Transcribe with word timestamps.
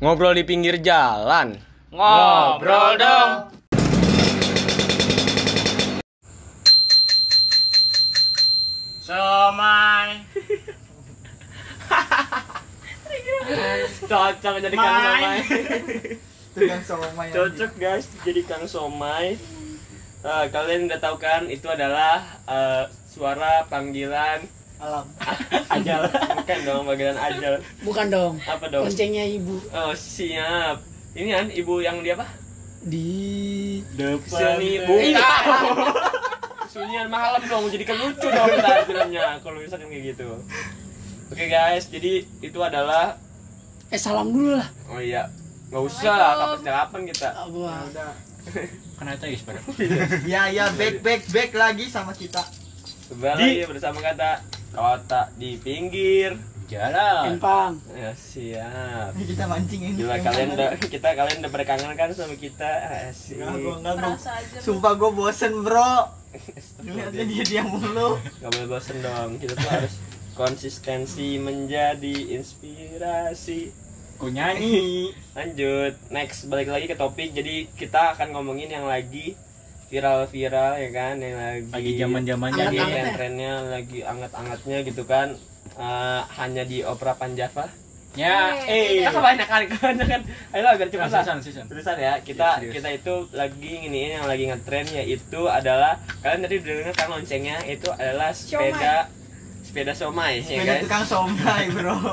Ngobrol 0.00 0.32
di 0.32 0.48
pinggir 0.48 0.80
jalan. 0.80 1.60
Ngobrol 1.92 2.96
dong. 2.96 3.52
Somai. 9.04 10.24
Cocok 14.08 14.54
jadi 14.64 14.76
kang 14.80 14.96
Mai. 14.96 15.04
somai. 15.04 15.38
Tukang 16.56 16.82
somai. 16.88 17.28
Cocok 17.36 17.72
guys 17.76 18.08
jadi 18.24 18.40
kang 18.48 18.64
somai. 18.64 19.36
Eh, 20.24 20.44
kalian 20.48 20.88
udah 20.88 20.96
tahu 20.96 21.20
kan 21.20 21.44
itu 21.52 21.68
adalah 21.68 22.24
eh, 22.48 22.88
suara 23.04 23.68
panggilan 23.68 24.48
Alam. 24.80 25.04
ajal. 25.76 26.00
Bukan 26.10 26.58
dong 26.64 26.82
panggilan 26.88 27.18
ajal. 27.20 27.54
Bukan 27.84 28.06
dong. 28.08 28.32
Apa 28.48 28.66
dong? 28.72 28.84
Loncengnya 28.88 29.24
ibu 29.28 29.60
Oh 29.76 29.92
siap. 29.92 30.80
Ini 31.12 31.28
kan 31.36 31.46
ibu 31.52 31.84
yang 31.84 32.00
di 32.00 32.10
apa? 32.16 32.26
di 32.80 33.08
Seni 34.24 34.80
buka. 34.88 35.32
Sunyian 36.72 37.10
malam 37.10 37.42
dong, 37.50 37.66
jadi 37.66 37.82
kan 37.82 37.98
lucu 37.98 38.30
dong 38.30 38.46
kita 38.46 38.86
filmnya 38.86 39.42
kalau 39.42 39.58
misalkan 39.58 39.90
kayak 39.90 40.14
gitu. 40.14 40.38
Oke 41.28 41.44
guys, 41.50 41.90
jadi 41.90 42.22
itu 42.40 42.58
adalah 42.62 43.18
eh 43.90 43.98
salam 43.98 44.30
dulu 44.30 44.54
lah. 44.54 44.70
oh 44.86 45.02
iya 45.02 45.26
nggak 45.66 45.82
usah 45.82 46.14
lah 46.14 46.32
kapan 46.38 46.62
kapan 46.62 47.00
kita. 47.10 47.28
Apa? 47.34 47.58
Ya 47.58 47.78
udah. 47.90 48.12
Kena 49.02 49.12
ateis 49.18 49.42
pada. 49.42 49.60
Ya 50.24 50.46
ya 50.46 50.70
back 50.78 51.02
back 51.02 51.22
back 51.34 51.50
lagi 51.58 51.90
sama 51.90 52.14
kita. 52.14 52.40
Kembali 53.10 53.66
bersama 53.66 53.98
kata 53.98 54.46
kota 54.70 55.30
di 55.36 55.58
pinggir. 55.58 56.38
Jalan. 56.70 57.34
Empang. 57.34 57.82
Ya 57.98 58.14
siap. 58.14 59.10
Kita 59.18 59.50
mancing 59.50 59.90
ini. 59.90 60.06
Gila 60.06 60.22
kalian 60.22 60.54
udah 60.54 60.78
kita 60.78 61.18
kalian 61.18 61.42
udah 61.42 61.50
berkangen 61.50 61.98
kan 61.98 62.14
sama 62.14 62.38
kita. 62.38 62.70
Asik. 63.10 63.42
Enggak, 63.42 63.58
gua 63.58 63.74
enggak. 63.82 64.14
Sumpah 64.62 64.94
gue 64.94 65.10
bosen 65.10 65.66
bro. 65.66 66.14
Lihatnya 66.86 67.24
dia 67.26 67.42
dia 67.42 67.62
mulu. 67.66 68.22
Gak 68.22 68.50
boleh 68.54 68.68
bosen 68.70 69.02
dong. 69.02 69.42
Kita 69.42 69.58
tuh 69.58 69.66
harus 69.66 69.98
konsistensi 70.38 71.42
menjadi 71.42 72.38
inspirasi. 72.38 73.74
Ku 74.14 74.30
nyanyi. 74.30 75.10
Lanjut, 75.34 75.98
next 76.14 76.46
balik 76.46 76.70
lagi 76.70 76.86
ke 76.86 76.94
topik. 76.94 77.34
Jadi 77.34 77.66
kita 77.74 78.14
akan 78.14 78.30
ngomongin 78.30 78.70
yang 78.70 78.86
lagi 78.86 79.34
viral-viral 79.90 80.78
ya 80.78 80.90
kan, 80.94 81.14
yang 81.18 81.34
lagi 81.36 81.66
Lagi 81.68 81.92
zaman-zamannya 81.98 82.64
lagi 82.64 82.78
ya? 82.78 82.86
tren-trennya, 82.86 83.52
lagi 83.66 83.98
anget-angetnya 84.00 84.78
gitu 84.86 85.02
kan. 85.04 85.34
Eh, 85.74 86.20
hanya 86.38 86.62
di 86.62 86.86
opera 86.86 87.18
Panjava. 87.18 87.66
Ya, 88.18 88.58
eh. 88.66 89.06
Ya 89.06 89.10
kebanyakan, 89.14 89.70
kebanyakan. 89.70 90.20
Ayo 90.50 90.62
biar 90.66 90.88
cepat 90.90 91.10
lah. 91.14 91.22
Tulisan 91.70 91.94
ya, 91.94 92.18
kita 92.18 92.58
Serius, 92.58 92.58
serius. 92.58 92.74
kita 92.74 92.88
itu 92.90 93.14
lagi 93.30 93.72
ini 93.86 94.18
yang 94.18 94.26
lagi 94.26 94.50
ngetren 94.50 94.86
yaitu 94.90 95.46
adalah 95.46 95.94
kalian 96.18 96.42
tadi 96.42 96.54
udah 96.58 96.74
dengar 96.74 96.94
kan 96.98 97.06
loncengnya 97.06 97.56
itu 97.70 97.86
adalah 97.86 98.34
sepeda 98.34 99.06
sepeda 99.62 99.92
somai 99.94 100.42
ya 100.42 100.66
guys. 100.66 100.82
tukang 100.86 101.04
somai 101.06 101.70
bro. 101.70 101.94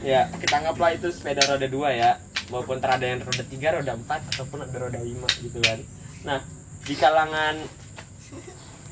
Ya, 0.00 0.32
kita 0.32 0.64
anggaplah 0.64 0.96
itu 0.96 1.12
sepeda 1.12 1.44
roda 1.44 1.68
dua 1.68 1.92
ya. 1.92 2.10
Walaupun 2.48 2.80
terada 2.80 3.04
yang 3.04 3.20
roda 3.20 3.44
tiga, 3.44 3.76
roda 3.76 3.92
empat, 3.92 4.32
ataupun 4.32 4.64
ada 4.64 4.76
roda 4.80 4.96
lima 4.96 5.28
gitu 5.44 5.60
kan. 5.60 5.76
Nah, 6.24 6.40
di 6.84 6.94
kalangan 6.96 7.56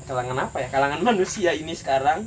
kalangan 0.05 0.37
apa 0.49 0.57
ya? 0.65 0.67
Kalangan 0.73 1.01
manusia 1.05 1.51
ini 1.53 1.73
sekarang 1.77 2.25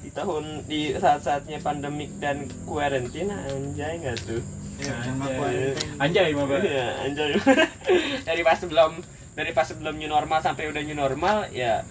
di 0.00 0.10
tahun 0.10 0.64
di 0.64 0.96
saat-saatnya 0.96 1.60
pandemik 1.60 2.16
dan 2.18 2.48
kuarantina 2.64 3.36
anjay 3.46 4.00
nggak 4.00 4.16
tuh? 4.24 4.42
Sama 4.80 5.28
Anjay. 5.28 5.36
quarantine. 5.36 5.88
Anjay, 6.00 6.28
mah, 6.32 6.44
Pak. 6.48 6.60
Iya, 6.64 6.86
anjay. 7.04 7.30
dari 8.28 8.40
pas 8.40 8.56
sebelum 8.56 8.90
dari 9.36 9.52
pas 9.52 9.66
sebelum 9.68 9.94
new 9.94 10.08
normal 10.08 10.40
sampai 10.42 10.72
udah 10.72 10.82
new 10.82 10.96
normal 10.96 11.46
ya 11.54 11.84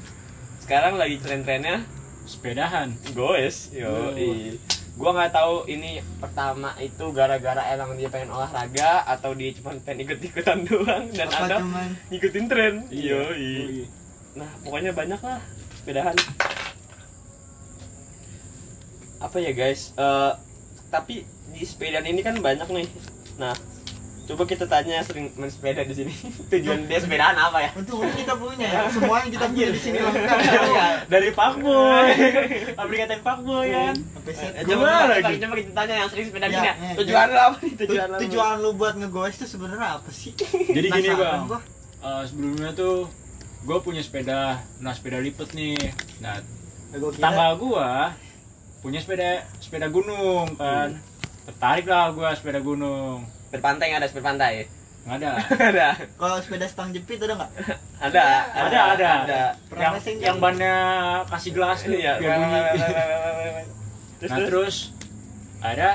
sekarang 0.62 1.00
lagi 1.02 1.18
tren-trennya 1.18 1.82
Sepedahan. 2.30 2.94
goes 3.18 3.74
yo 3.74 4.14
gua 5.00 5.16
nggak 5.16 5.32
tahu 5.32 5.64
ini 5.66 6.04
pertama 6.20 6.76
itu 6.78 7.06
gara-gara 7.10 7.64
emang 7.72 7.96
dia 7.96 8.12
pengen 8.12 8.30
olahraga 8.30 9.08
atau 9.08 9.32
dia 9.32 9.56
cuma 9.56 9.72
pengen 9.80 10.04
ikut-ikutan 10.04 10.60
doang 10.68 11.08
dan 11.10 11.28
Apa 11.30 11.48
ada 11.48 11.56
cuman? 11.58 11.90
ngikutin 12.12 12.46
tren. 12.46 12.74
Iya. 12.92 13.20
yo 13.32 13.88
nah 14.36 14.52
pokoknya 14.62 14.92
banyak 14.92 15.18
lah 15.18 15.40
sepedahan 15.74 16.14
apa 19.20 19.36
ya 19.38 19.52
guys? 19.52 19.92
Eh, 19.96 20.32
tapi 20.88 21.24
di 21.50 21.64
sepedaan 21.64 22.04
ini 22.04 22.20
kan 22.20 22.40
banyak 22.40 22.68
nih. 22.68 22.88
Nah 23.36 23.52
coba 24.30 24.46
kita 24.46 24.62
tanya 24.64 25.02
yang 25.02 25.08
sering 25.10 25.26
main 25.34 25.50
sepeda 25.50 25.82
di 25.82 25.90
sini 25.92 26.14
tujuan 26.54 26.86
dia 26.86 27.02
sepedaan 27.02 27.34
apa 27.34 27.66
ya 27.66 27.70
untung 27.74 28.06
kita 28.14 28.38
punya 28.38 28.68
ya. 28.70 28.82
Semua 28.86 29.26
yang 29.26 29.32
kita 29.34 29.46
punya 29.50 29.68
di 29.68 29.80
sini 29.80 29.98
lengkap. 29.98 30.38
Iya. 30.70 30.88
Dari 31.10 31.30
Fuckboy. 31.34 32.08
Aplikasi 32.86 33.16
Fuckboy 33.20 33.66
kan. 33.68 33.96
Sampai 33.98 34.34
set. 34.34 34.52
Eh, 34.54 34.64
coba, 34.64 34.86
coba, 34.86 35.04
lagi. 35.10 35.34
coba 35.42 35.54
kita 35.58 35.72
tanya 35.74 35.94
yang 35.98 36.10
sering 36.14 36.26
sepeda 36.30 36.46
di 36.46 36.54
sini 36.54 36.70
ya. 36.70 36.76
ya, 36.78 36.92
tujuan 36.96 37.28
lo 37.28 37.40
apa 37.42 37.58
nih 37.58 37.74
Tu- 37.74 37.80
tujuan 37.84 38.08
lo 38.08 38.18
Tujuan 38.22 38.54
lu 38.60 38.70
buat 38.78 38.94
ngegoes 38.96 39.34
itu 39.34 39.46
sebenarnya 39.50 39.88
apa 39.98 40.10
sih? 40.14 40.32
Jadi 40.70 40.88
gini, 40.88 41.10
Bang. 41.12 41.50
gua. 41.50 41.60
Eh, 42.00 42.24
sebelumnya 42.24 42.70
tuh 42.72 43.10
gue 43.60 43.78
punya 43.82 44.00
sepeda, 44.00 44.62
nah 44.78 44.94
sepeda 44.94 45.18
lipat 45.18 45.52
nih. 45.52 45.76
Nah, 46.20 46.38
Gua 46.94 47.10
kira 47.10 47.18
tetangga 47.18 47.48
gua 47.58 47.90
punya 48.80 49.02
sepeda 49.02 49.42
sepeda 49.58 49.90
gunung 49.90 50.54
kan. 50.54 51.02
Tertarik 51.44 51.86
lah 51.86 52.14
gua 52.14 52.30
sepeda 52.38 52.62
gunung. 52.62 53.26
Berpantai 53.50 53.86
nggak 53.94 54.02
ada 54.02 54.08
sepeda 54.10 54.26
pantai? 54.30 54.54
Nggak 55.06 55.16
ada. 55.20 55.32
ada. 55.74 55.88
Kalau 56.18 56.38
sepeda 56.42 56.66
stang 56.70 56.90
jepit 56.94 57.18
ada 57.22 57.34
nggak? 57.36 57.52
ada. 57.98 58.24
Ada, 58.54 58.80
ada. 58.96 59.10
ada. 59.26 59.42
Yang 59.74 59.94
yang 60.22 60.38
bannya 60.38 60.76
kasih 61.30 61.52
gelas 61.54 61.80
tuh 61.86 61.94
biar 61.98 62.18
bunyi. 62.20 62.62
terus 64.20 64.30
nah 64.30 64.38
terus 64.38 64.50
terus? 64.52 64.76
ada. 65.60 65.90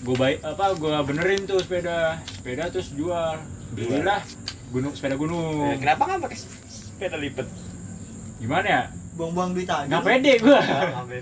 Gue 0.00 0.16
baik 0.16 0.38
apa 0.44 0.64
gue 0.78 0.96
benerin 1.04 1.42
tuh 1.44 1.58
sepeda. 1.60 2.20
Sepeda 2.28 2.70
terus 2.70 2.94
jual. 2.94 3.36
Belilah 3.74 4.22
gunung 4.70 4.94
sepeda 4.94 5.14
Ya, 5.14 5.18
gunung 5.18 5.74
kenapa 5.82 6.02
nggak 6.06 6.20
pakai 6.30 6.38
sepeda 6.70 7.16
lipat 7.18 7.46
gimana 8.40 8.66
ya? 8.66 8.82
Buang-buang 9.18 9.52
duit 9.52 9.68
aja. 9.68 9.84
nggak 9.84 10.02
pede 10.06 10.32
gue 10.40 10.58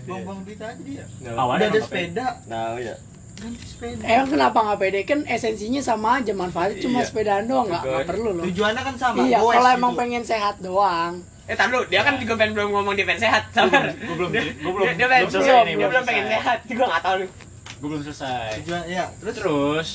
Buang-buang 0.07 0.41
duit 0.47 0.61
aja 0.61 0.79
dia. 0.85 1.05
Awalnya 1.35 1.67
ada 1.73 1.81
sepeda, 1.83 2.27
Nah, 2.47 2.79
ya. 2.79 2.95
Ganti 3.39 3.65
sepeda. 3.65 4.03
Emang 4.03 4.29
kenapa 4.29 4.59
nggak 4.61 4.79
pede? 4.79 5.01
Kan 5.03 5.21
esensinya 5.25 5.79
sama 5.79 6.19
aja 6.19 6.33
manfaatnya 6.33 6.79
cuma 6.79 6.99
Iya. 6.99 7.07
sepedaan 7.07 7.45
doang 7.47 7.67
nggak 7.67 7.85
perlu 8.05 8.31
loh. 8.35 8.45
Tujuannya 8.45 8.83
kan 8.83 8.95
sama. 8.95 9.19
Iya, 9.23 9.39
kalau 9.39 9.71
emang 9.73 9.93
gitu. 9.93 10.01
pengen 10.01 10.23
sehat 10.23 10.57
doang. 10.59 11.13
Eh, 11.47 11.57
tar 11.57 11.67
dulu, 11.67 11.81
dia 11.87 12.05
kan 12.05 12.21
juga 12.21 12.37
pengen 12.37 12.53
belum 12.53 12.69
ngomong 12.71 12.93
dia 12.93 13.09
pengen 13.09 13.23
sehat, 13.25 13.43
sabar. 13.51 13.89
Gua 13.89 14.15
belum- 14.19 14.33
Dia- 14.37 14.53
gua 14.61 14.73
belum- 14.75 14.89
dia, 14.93 15.07
pengen 15.07 15.23
belum 15.23 15.33
selesai 15.33 15.49
belum, 15.49 15.65
nih, 15.65 15.75
dia 15.75 15.89
belum 15.89 16.05
pengen 16.05 16.27
sehat. 16.29 16.59
Gua 16.69 16.87
nggak 16.87 17.03
tahu 17.03 17.17
nih. 17.17 17.31
gue 17.79 17.87
belum 17.87 18.03
selesai 18.03 18.51
Tujuan 18.59 18.83
ya. 18.91 19.05
terus 19.17 19.35
terus 19.39 19.89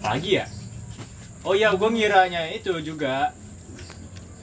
lagi 0.00 0.30
ya 0.34 0.46
oh 1.40 1.54
iya 1.54 1.70
gue 1.70 1.86
ngiranya 1.88 2.50
itu 2.50 2.74
juga 2.82 3.30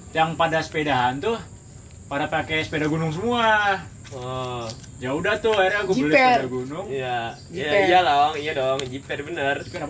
yang 0.10 0.32
pada 0.34 0.64
sepedahan 0.64 1.20
tuh 1.20 1.36
pada 2.08 2.32
pakai 2.32 2.64
sepeda 2.64 2.88
gunung 2.88 3.12
semua 3.12 3.84
Oh, 4.16 4.64
ya 4.96 5.12
udah 5.12 5.36
tuh 5.38 5.52
akhirnya 5.52 5.84
gue 5.84 5.96
beli 5.98 6.14
sepeda 6.14 6.48
gunung 6.48 6.86
iya. 6.88 7.36
Iya, 7.50 7.72
iya 7.86 8.00
dong, 8.02 8.34
iya 8.36 8.52
dong, 8.54 8.80
jiper 8.82 9.20
bener. 9.22 9.60
Jiper? 9.62 9.84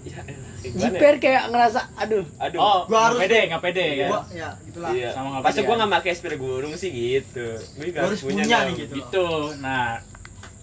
Iya, 0.00 0.20
elah, 0.24 0.52
gimana 0.58 0.78
ya? 0.78 0.90
Jiper 0.90 1.14
kayak 1.18 1.42
ngerasa 1.48 1.80
aduh 1.94 2.24
Aduh. 2.38 2.58
oh 2.58 2.80
Gua 2.84 3.00
harus- 3.04 3.20
pede 3.20 3.38
nggak 3.46 3.62
pede 3.62 3.84
Iya. 3.84 3.94
kan 3.96 4.08
Gua 4.08 4.20
ya 4.32 4.48
itulah. 4.64 4.90
Iya. 4.90 5.08
Sama 5.12 5.26
nggak 5.28 5.42
Pas 5.42 5.50
pede 5.52 5.60
gua 5.60 5.68
kan? 5.68 5.78
nggak 5.80 5.92
pakai 5.94 6.12
sepeda 6.12 6.36
gunung 6.36 6.72
sih 6.74 6.90
gitu. 6.90 7.48
Gua 7.54 7.84
juga 7.84 7.98
Harus 8.02 8.20
punya 8.20 8.42
dong. 8.42 8.62
nih 8.64 8.74
gitu. 8.76 8.92
gitu 8.96 9.26
nah 9.58 9.86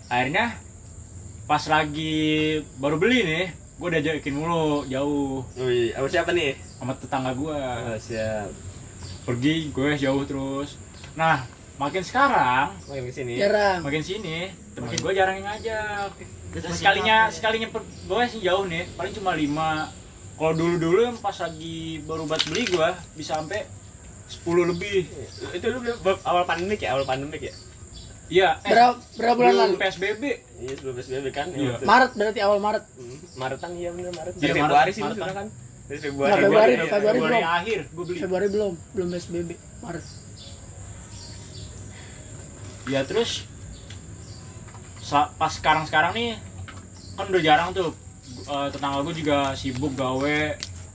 akhirnya 0.06 0.46
pas 1.46 1.64
lagi 1.66 2.18
baru 2.76 2.96
beli 2.96 3.20
nih 3.22 3.46
gue 3.76 3.90
diajakin 3.92 4.34
mulu 4.34 4.66
jauh 4.86 5.44
Wih, 5.54 5.92
sama 5.92 6.08
siapa 6.10 6.32
nih? 6.32 6.56
sama 6.74 6.92
tetangga 6.94 7.32
gue 7.32 7.54
Oh, 7.54 7.98
siap. 7.98 8.50
pergi 9.24 9.70
gue 9.70 9.90
jauh 9.96 10.24
terus 10.24 10.80
nah 11.14 11.44
makin 11.76 12.02
sekarang 12.02 12.72
Makin 12.86 13.04
ke 13.04 13.14
sini. 13.14 13.34
jarang. 13.36 13.80
makin 13.82 14.02
sini 14.02 14.38
temen 14.72 14.88
Makin- 14.88 15.02
gue 15.02 15.14
jarang 15.14 15.36
yang 15.36 15.48
ngajak 15.50 16.10
Terus 16.50 16.72
sekalinya 16.74 17.18
capek. 17.22 17.36
sekalinya 17.36 17.68
per, 17.70 17.82
gue 17.84 18.22
sih 18.30 18.40
jauh 18.42 18.64
nih 18.64 18.88
paling 18.96 19.12
cuma 19.12 19.32
lima 19.34 19.92
kalau 20.34 20.52
dulu 20.54 20.76
dulu 20.78 21.00
yang 21.04 21.18
pas 21.18 21.36
lagi 21.38 21.80
baru 22.02 22.24
buat 22.24 22.42
beli 22.46 22.64
gue 22.66 22.88
bisa 23.14 23.36
sampai 23.36 23.68
10 24.26 24.42
lebih 24.66 25.06
Itu 25.52 25.66
lu 25.70 25.80
belum- 25.80 26.24
awal 26.24 26.44
pandemik 26.44 26.80
ya, 26.80 26.92
awal 26.92 27.04
pandemik 27.04 27.42
ya? 27.42 27.54
iya 28.26 28.50
eh, 28.60 28.72
Berapa 28.72 28.96
berapa 29.14 29.36
bulan 29.38 29.54
lalu? 29.56 29.76
PSBB 29.78 30.24
Iya, 30.56 30.74
sebelum 30.74 30.96
PSBB 30.96 31.26
kan. 31.30 31.48
Iya. 31.52 31.78
Maret 31.78 32.12
berarti 32.16 32.40
awal 32.40 32.58
Maret. 32.58 32.84
Hmm, 32.90 33.20
Maretan 33.36 33.76
iya 33.76 33.92
bener 33.92 34.10
Maret. 34.10 34.34
Iya, 34.34 34.40
Dari 34.40 34.50
Maret, 34.50 34.64
Februari 34.66 34.90
sih 34.90 35.02
Maretan. 35.04 35.20
sudah 35.20 35.36
kan. 35.36 35.48
Dari 35.86 35.94
Nah, 35.94 36.02
Februari. 36.02 36.32
Februari, 36.40 36.72
iya. 36.72 36.86
Februari 36.88 37.20
belum. 37.20 37.44
akhir 37.54 37.80
gue 37.86 38.04
beli 38.04 38.18
Februari 38.18 38.48
belum, 38.50 38.74
belum 38.90 39.08
PSBB. 39.12 39.50
Maret. 39.78 40.06
Ya 42.86 43.02
terus 43.04 43.46
pas 45.38 45.52
sekarang 45.52 45.86
sekarang 45.86 46.12
nih 46.14 46.32
kan 47.14 47.26
udah 47.30 47.42
jarang 47.42 47.70
tuh 47.72 47.94
eh, 48.46 48.68
tetangga 48.70 49.02
gue 49.02 49.16
juga 49.16 49.54
sibuk 49.54 49.94
gawe 49.94 50.40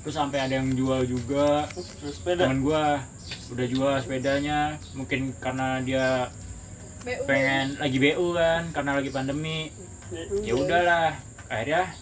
terus 0.00 0.16
sampai 0.16 0.40
ada 0.40 0.58
yang 0.58 0.72
jual 0.72 1.04
juga 1.04 1.68
Terus 1.70 2.16
sepeda. 2.16 2.48
temen 2.48 2.64
gue 2.64 2.84
udah 3.52 3.66
jual 3.68 3.94
sepedanya 4.00 4.58
mungkin 4.92 5.30
karena 5.38 5.78
dia 5.80 6.06
pengen 7.24 7.76
lagi 7.76 7.96
BU 7.96 8.32
kan 8.32 8.62
karena 8.72 8.90
lagi 8.96 9.10
pandemi 9.10 9.68
ya 10.42 10.56
udahlah 10.56 11.14
akhirnya 11.46 11.92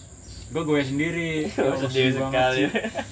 gue 0.49 0.63
gue 0.65 0.81
sendiri 0.81 1.31
Gua 1.55 1.77
sedih 1.77 2.09
sekali. 2.15 2.65
sih. 2.65 2.69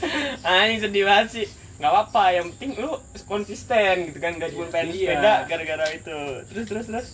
Anjing 0.47 0.79
sedih 0.81 1.03
banget 1.05 1.27
sih. 1.29 1.45
Nggak 1.77 1.91
apa-apa, 1.91 2.23
yang 2.31 2.45
penting 2.51 2.71
lu 2.79 2.91
konsisten 3.23 3.95
gitu 4.07 4.17
kan, 4.17 4.33
gak 4.35 4.49
cuma 4.49 4.65
pengen 4.67 4.87
Iya. 4.89 4.97
sepeda 5.13 5.33
gara-gara 5.45 5.85
itu. 5.91 6.17
Terus 6.47 6.65
terus 6.65 6.85
terus. 6.87 7.07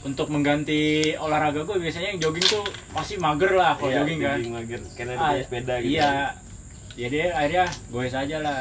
untuk 0.00 0.26
mengganti 0.26 0.80
olahraga 1.14 1.60
gue 1.60 1.76
biasanya 1.78 2.10
yang 2.10 2.20
jogging 2.20 2.40
tuh 2.42 2.64
pasti 2.90 3.14
mager 3.16 3.52
lah 3.52 3.76
kalau 3.76 3.92
Iya, 3.92 3.98
jogging 4.00 4.20
kan 4.20 4.38
mager. 4.50 4.80
Karena 4.94 5.12
dia 5.12 5.20
Ah, 5.20 5.28
punya 5.30 5.44
sepeda 5.44 5.74
gitu. 5.76 5.90
iya 5.90 6.10
jadi 6.90 7.18
akhirnya 7.30 7.64
gue 7.86 8.02
aja 8.02 8.36
lah 8.40 8.60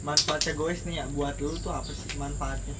manfaatnya 0.00 0.52
goes 0.54 0.80
nih 0.82 0.96
ya 0.96 1.04
buat 1.08 1.36
lu 1.38 1.54
tuh 1.56 1.70
apa 1.70 1.86
sih 1.86 2.16
manfaatnya 2.16 2.74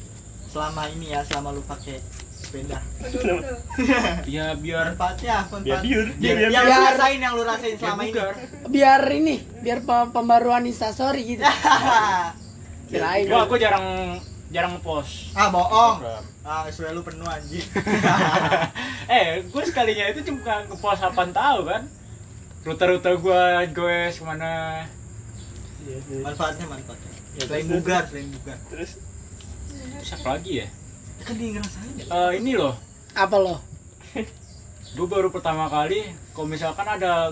selama 0.46 0.90
ini 0.90 1.12
ya 1.12 1.20
selama 1.22 1.52
lu 1.52 1.62
pakai 1.62 2.00
sepeda 2.40 2.78
ya 4.26 4.56
biar 4.56 4.92
manfaatnya 4.92 5.44
apa 5.44 5.54
Biar 5.60 5.80
biar, 5.80 6.06
biar 6.16 6.36
yang 6.42 6.64
lu 6.64 6.72
biur. 6.72 6.86
rasain 6.88 7.18
yang 7.18 7.34
lu 7.34 7.44
rasain 7.44 7.74
selama 7.76 8.02
ini. 8.02 8.12
Biar 8.66 9.02
ini, 9.10 9.36
biar 9.60 9.78
pe- 9.80 10.10
pembaruan 10.10 10.64
instastory 10.64 11.22
gitu. 11.30 11.44
Kirain. 12.90 13.24
Gua 13.24 13.44
gua 13.44 13.58
jarang 13.58 13.86
jarang 14.50 14.74
ngepost. 14.74 15.30
ah 15.32 15.46
bohong 15.46 15.96
ah 16.42 16.66
sesuai 16.66 16.90
lu 16.90 17.04
penuh 17.04 17.22
anjing 17.22 17.62
eh, 19.12 19.44
gue 19.44 19.62
sekalinya 19.62 20.10
itu 20.10 20.24
cuma 20.24 20.64
ngepost 20.64 21.02
apaan 21.02 21.30
tahu 21.30 21.68
kan. 21.68 21.82
Rute-rute 22.60 23.10
gua 23.16 23.62
gue 23.64 23.98
ke 24.08 24.22
mana. 24.22 24.82
Iya, 25.80 25.96
manfaatnya 26.20 26.66
manfaatnya 26.66 27.08
Ya, 27.30 27.46
selain 27.46 27.66
bugar 27.70 28.02
selain 28.04 28.28
bugar 28.28 28.58
Terus 28.68 28.98
Terus 29.70 30.10
apa 30.12 30.28
lagi 30.34 30.52
ya? 30.60 30.68
Ya 31.20 31.26
kan 31.26 31.34
dia 31.36 31.48
ngerasain 31.52 31.92
ya 31.94 32.04
Eh, 32.08 32.30
ini 32.40 32.52
loh, 32.56 32.74
Apa 33.12 33.36
lo? 33.36 33.54
gue 34.96 35.06
baru 35.06 35.28
pertama 35.28 35.68
kali 35.68 36.02
kalau 36.32 36.48
misalkan 36.48 36.82
ada 36.82 37.30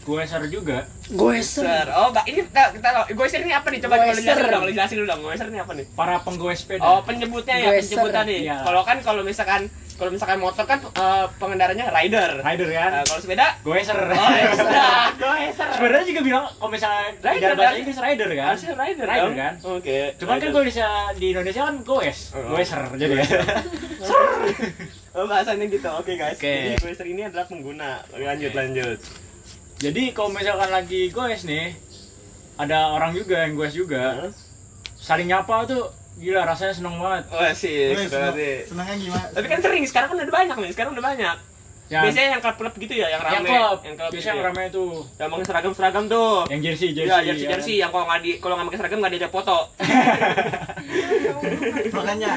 gue 0.00 0.20
share 0.24 0.48
juga 0.48 0.88
Gue 1.08 1.40
Ser. 1.40 1.88
Oh, 1.90 2.08
Mbak, 2.08 2.24
ini 2.26 2.40
kita 2.44 2.62
kita 2.72 2.88
Goiser 3.12 3.40
ini 3.40 3.52
apa 3.52 3.68
nih? 3.68 3.80
Coba 3.80 3.96
Goiser. 3.98 4.24
jelasin 4.24 4.36
dulu 4.38 4.48
dong, 4.48 4.64
jelasin 4.70 4.96
dulu 4.96 5.08
dong. 5.08 5.20
Goiser 5.20 5.46
ini 5.48 5.58
apa 5.58 5.72
nih? 5.72 5.86
para 5.92 6.14
penggawe 6.20 6.54
sepeda. 6.54 6.80
Oh, 6.80 7.00
penyebutnya 7.00 7.56
ya, 7.56 7.70
penyebutnya 7.76 8.22
nih. 8.24 8.38
Iya. 8.44 8.56
Kalau 8.62 8.82
kan 8.84 8.96
kalau 9.00 9.20
misalkan 9.20 9.68
kalau 9.98 10.14
misalkan 10.14 10.38
motor 10.38 10.62
kan 10.62 10.78
eh, 10.78 11.26
pengendaranya 11.36 11.90
rider. 11.90 12.38
Rider 12.38 12.68
kan? 12.70 12.90
Nah, 12.94 13.02
kalau 13.02 13.18
sepeda 13.18 13.46
gue 13.58 13.78
share. 13.82 13.98
Oh, 13.98 14.30
ya 14.30 14.50
Goiser. 15.22 15.68
Sebenarnya 15.74 16.06
juga 16.06 16.20
bilang 16.22 16.44
kalau 16.54 16.70
misalnya 16.70 17.04
Rider, 17.18 17.50
bahasa 17.52 17.66
kan? 17.66 17.80
Inggris 17.82 17.98
rider 17.98 18.28
kan. 18.30 18.46
Harusnya 18.48 18.72
rider, 18.78 19.04
Rider 19.04 19.32
kan? 19.34 19.54
Oke. 19.66 19.98
Cuman 20.16 20.30
kan 20.32 20.40
rider. 20.40 20.54
gue 20.54 20.62
bisa 20.64 20.86
di 21.18 21.26
Indonesia 21.34 21.62
kan 21.66 21.76
goes, 21.82 22.18
Oh. 22.30 22.54
goeser 22.54 22.82
jadi 23.02 23.14
ya. 23.18 23.26
Oh, 25.12 25.26
bahasanya 25.26 25.66
gitu. 25.66 25.88
Oke, 25.90 26.14
guys. 26.14 26.38
Oke. 26.38 26.46
Jadi 26.46 26.78
Goiser 26.78 27.06
ini 27.08 27.26
adalah 27.26 27.50
pengguna. 27.50 27.98
Lanjut, 28.14 28.54
Oke. 28.54 28.56
lanjut. 28.56 28.98
Jadi 29.78 30.02
kalau 30.10 30.30
misalkan 30.30 30.70
lagi 30.70 31.10
goes 31.10 31.42
nih, 31.42 31.74
ada 32.54 32.94
orang 32.94 33.14
juga 33.14 33.42
yang 33.42 33.54
goes 33.54 33.74
juga, 33.74 34.26
Hah? 34.26 34.30
saling 34.94 35.26
nyapa 35.26 35.62
tuh 35.64 35.90
gila 36.18 36.40
rasanya 36.44 36.74
seneng 36.74 36.94
banget. 36.96 37.24
Wah, 37.28 37.52
sih, 37.52 37.76
Weh, 37.88 37.96
sudah 38.04 38.28
seneng- 38.28 38.36
sih. 38.36 38.54
senengnya 38.66 38.96
gimana 38.98 39.26
Tapi 39.30 39.46
kan 39.46 39.58
sering, 39.60 39.82
sekarang 39.82 40.08
kan 40.08 40.16
udah 40.18 40.34
banyak 40.34 40.56
nih, 40.58 40.70
sekarang 40.70 40.90
udah 40.92 41.06
banyak. 41.06 41.36
Yang 41.88 42.02
Biasanya 42.04 42.28
yang 42.28 42.40
klub-klub 42.44 42.74
gitu 42.76 42.92
ya, 42.92 43.06
yang 43.06 43.12
yang 43.16 43.22
rame. 43.40 43.48
klub, 43.48 43.78
Yang 43.80 43.94
klub 43.96 44.10
biasanya 44.10 44.12
gitu 44.12 44.28
yang 44.28 44.36
ya. 44.36 44.46
rame 44.52 44.62
tuh, 44.68 44.92
Yang 45.16 45.28
pakai 45.30 45.46
seragam-seragam 45.46 46.04
tuh. 46.06 46.32
yang 46.46 46.60
jersey 46.60 46.88
jersey. 46.92 47.08
Iya, 47.08 47.18
jersey 47.24 47.40
ya 47.40 47.50
jersey 47.50 47.74
yang 47.78 47.88
kalau 47.88 48.04
nggak 48.04 48.20
di 48.20 48.30
kalau 48.36 48.54
nggak 48.54 48.66
pakai 48.68 48.78
seragam 48.78 48.98
nggak 49.00 49.10
diajak 49.10 49.32
foto. 49.32 49.56
makanya 51.90 52.30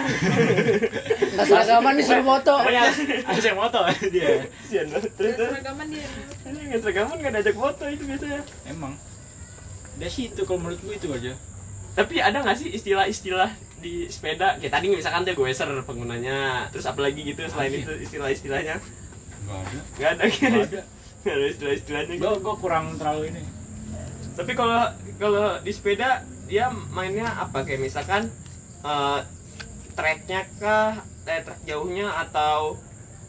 Nggak 1.31 1.45
seragaman 1.45 1.91
nih 1.93 2.05
suruh 2.05 2.25
foto. 2.25 2.53
Pokoknya 2.57 2.81
ada 3.21 3.41
yang 3.41 3.57
moto 3.57 3.79
dia. 4.07 4.27
Sian 4.63 4.85
banget. 4.87 5.11
Terus 5.13 5.33
terus. 5.35 5.49
seragaman 5.51 5.85
dia 5.89 6.05
Ini 6.45 6.59
nggak 6.67 6.79
seragaman 6.81 7.15
nggak 7.17 7.31
diajak 7.33 7.55
foto 7.55 7.83
itu 7.85 8.03
biasanya. 8.05 8.41
Emang. 8.65 8.93
Dari 9.93 10.09
situ 10.09 10.41
kalau 10.41 10.59
menurut 10.59 10.79
gue 10.79 10.93
itu 10.95 11.07
aja. 11.09 11.31
Tapi 11.91 12.15
ada 12.23 12.38
nggak 12.39 12.57
sih 12.57 12.69
istilah-istilah 12.71 13.51
di 13.83 14.07
sepeda? 14.07 14.55
Kayak 14.61 14.73
tadi 14.79 14.85
misalkan 14.93 15.27
tuh 15.27 15.35
goeser 15.35 15.67
penggunanya. 15.83 16.69
Terus 16.71 16.85
apa 16.88 16.99
lagi 17.03 17.21
gitu 17.27 17.43
selain 17.51 17.73
itu 17.75 17.91
istilah-istilahnya? 17.99 18.79
Enggak 18.79 19.59
ada. 19.59 19.79
Nggak 19.97 20.09
ada 20.09 20.23
Nggak 20.23 20.39
kan? 20.39 20.51
ada. 20.55 20.81
Nggak 21.21 21.35
ada 21.35 21.45
istilah-istilahnya. 21.51 22.13
Gue 22.17 22.33
gue 22.39 22.55
kurang 22.57 22.85
terlalu 22.95 23.23
ini. 23.35 23.43
Tapi 24.31 24.51
kalau 24.55 24.88
kalau 25.19 25.59
di 25.59 25.71
sepeda 25.75 26.23
dia 26.47 26.71
mainnya 26.71 27.27
apa 27.27 27.63
kayak 27.63 27.83
misalkan 27.83 28.31
eh 28.81 29.19
tracknya 29.91 30.47
kah, 30.57 31.03
eh, 31.27 31.43
track 31.43 31.61
jauhnya 31.67 32.07
atau 32.07 32.79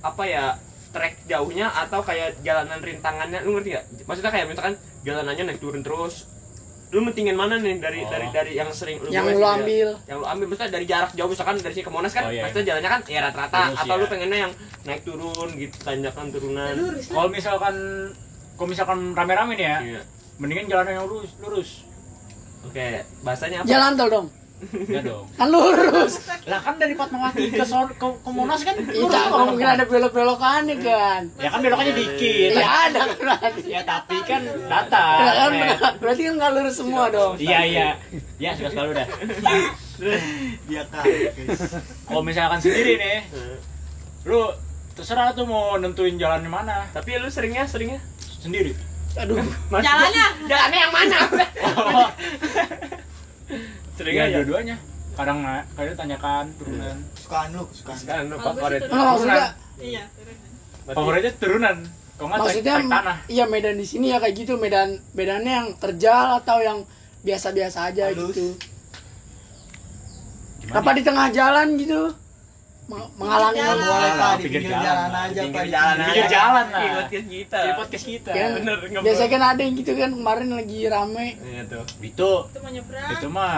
apa 0.01 0.25
ya 0.25 0.47
track 0.95 1.27
jauhnya 1.27 1.69
atau 1.75 2.01
kayak 2.07 2.39
jalanan 2.47 2.79
rintangannya 2.79 3.43
lu 3.43 3.59
ngerti 3.59 3.75
gak? 3.75 3.85
Maksudnya 4.07 4.31
kayak 4.31 4.47
misalkan 4.47 4.75
jalanannya 5.03 5.43
naik 5.51 5.61
turun 5.61 5.83
terus 5.83 6.31
lu 6.93 7.01
mentingin 7.01 7.33
mana 7.33 7.57
nih 7.57 7.81
dari 7.81 8.01
Oh. 8.01 8.07
dari 8.07 8.27
dari 8.29 8.53
yang 8.53 8.69
sering 8.71 9.01
lu 9.01 9.09
Yang 9.09 9.33
lu 9.33 9.41
ambil. 9.43 9.89
yang 10.05 10.19
lu 10.19 10.27
ambil 10.27 10.47
misalnya 10.47 10.73
dari 10.73 10.85
jarak 10.85 11.11
jauh 11.13 11.25
misalkan 11.27 11.57
dari 11.57 11.73
sini 11.73 11.83
ke 11.83 11.91
Monas 11.91 12.13
kan 12.13 12.23
Oh, 12.23 12.31
iya, 12.31 12.45
maksudnya 12.45 12.67
jalannya 12.69 12.91
kan 12.91 13.01
ya 13.07 13.21
rata-rata 13.23 13.59
Lurus, 13.67 13.81
atau 13.81 13.89
ya. 13.89 13.97
lu 13.97 14.07
pengennya 14.07 14.39
yang 14.39 14.53
naik 14.85 15.01
turun 15.03 15.49
gitu 15.55 15.77
tanjakan 15.79 16.27
turunan 16.29 16.75
Kalau 17.03 17.29
misalkan 17.29 17.75
kalau 18.53 18.69
misalkan 18.69 18.99
rame-rame 19.11 19.53
nih 19.55 19.65
ya, 19.65 19.79
Iya. 19.83 20.01
mendingan 20.37 20.67
jalan 20.69 20.87
yang 20.87 21.07
lurus, 21.07 21.33
lurus. 21.39 21.71
oke 22.63 22.87
bahasanya 23.23 23.57
apa 23.59 23.67
Jalan 23.67 23.93
tol 23.97 24.09
dong. 24.09 24.27
Ya 24.63 25.01
dong. 25.03 25.27
Kan 25.35 25.47
lurus. 25.49 26.23
Lah 26.45 26.59
kan 26.59 26.79
dari 26.79 26.95
Fatmawati 26.95 27.51
ke 27.51 27.65
Son 27.65 27.91
ke, 27.91 28.07
ke 28.07 28.31
Monas 28.31 28.63
kan 28.63 28.79
Iya, 28.79 28.95
lurus 28.95 29.11
doang. 29.27 29.47
mungkin 29.51 29.69
ada 29.69 29.85
belok-belokannya 29.85 30.77
kan. 30.79 31.21
Ya 31.37 31.49
kan 31.51 31.61
belokannya 31.61 31.93
dikit. 31.93 32.51
Iya 32.55 32.69
ada 32.87 32.99
kan 33.03 33.11
berarti. 33.19 33.61
Ya 33.67 33.81
tapi 33.83 34.17
kan 34.23 34.43
Ya 34.43 34.55
datar. 34.71 35.19
kan 35.19 35.51
men. 35.51 35.69
berarti 35.99 36.23
kan 36.25 36.35
nggak 36.37 36.51
lurus 36.53 36.75
semua 36.77 37.05
dong. 37.09 37.35
Iya 37.37 37.61
iya. 37.65 37.89
Ya 38.39 38.55
suka 38.55 38.71
sekali 38.71 38.89
udah. 38.93 39.07
dia 40.65 40.83
kaget 40.89 41.33
guys 41.37 41.63
Kalau 42.03 42.23
misalkan 42.23 42.59
sendiri 42.59 42.99
nih, 42.99 43.19
lu 44.25 44.51
terserah 44.93 45.31
tuh 45.33 45.47
mau 45.47 45.75
nentuin 45.77 46.15
jalan 46.17 46.43
mana 46.45 46.91
tapi 46.91 47.17
lu 47.17 47.27
seringnya 47.27 47.67
seringnya 47.67 47.99
sendiri. 48.39 48.75
Aduh. 49.15 49.39
Jalannya 49.71 50.27
jalannya 50.47 50.79
yang 50.81 50.93
mana 50.93 51.19
Oh, 51.93 52.09
seringnya 53.99 54.25
iya 54.27 54.33
ya 54.33 54.39
dua-duanya. 54.43 54.77
Kadang 55.13 55.39
kadang 55.77 55.97
tanyakan 56.01 56.45
turunan. 56.57 56.97
kesukaan 57.13 57.49
lu 57.53 57.63
kesukaan 57.69 58.25
lu. 58.33 58.37
Kalau 58.41 58.53
gua 58.57 58.57
favorit 58.57 58.81
Nggak, 58.89 59.05
maksudnya 59.05 59.49
iya 59.83 60.03
Favoritnya 60.83 61.33
turunan. 61.37 61.77
Kalau 62.17 62.29
nggak 62.29 62.41
maksudnya 62.41 62.75
tanah. 62.87 63.17
iya 63.29 63.45
medan 63.49 63.77
di 63.77 63.87
sini 63.89 64.07
ya 64.13 64.19
kayak 64.23 64.35
gitu 64.37 64.55
medan 64.57 65.01
medannya 65.13 65.53
yang 65.53 65.69
terjal 65.77 66.41
atau 66.41 66.59
yang 66.65 66.79
biasa-biasa 67.23 67.93
aja 67.93 68.11
Halus. 68.11 68.33
gitu. 68.35 68.47
Gimana? 70.65 70.79
Apa 70.81 70.91
di 70.95 71.03
tengah 71.03 71.27
jalan 71.35 71.69
gitu? 71.77 72.03
Meng- 72.83 73.13
menghalangi 73.15 73.57
Jalan. 73.57 73.73
Nggak 73.73 73.89
boleh 73.89 74.11
pak 74.13 74.33
di 74.33 74.43
pinggir 74.43 74.61
pinggir 74.61 74.73
jalan. 74.75 74.85
jalan 74.85 75.11
aja 75.15 75.41
pinggir 75.41 75.55
pak 75.55 75.67
jalan 75.69 75.95
Di 75.95 76.03
aja. 76.03 76.07
pinggir 76.09 76.27
jalan 76.29 76.67
lah. 76.67 76.81
Di 76.83 76.89
podcast 76.93 77.27
kita 77.29 77.59
Di 77.59 77.73
podcast 77.73 78.05
kita. 78.07 78.31
Ya, 78.33 78.47
bener 78.53 78.77
Biasanya 79.01 79.31
kan 79.31 79.43
ada 79.47 79.61
yang 79.61 79.75
gitu 79.75 79.93
kan 79.95 80.11
kemarin 80.13 80.49
lagi 80.51 80.79
rame. 80.87 81.27
iya 81.43 81.63
tuh 81.65 81.85
Itu 82.01 82.31
itu 82.45 82.59
mau 82.59 82.71
nyebrang 82.71 83.09
itu 83.09 83.27
mah 83.29 83.51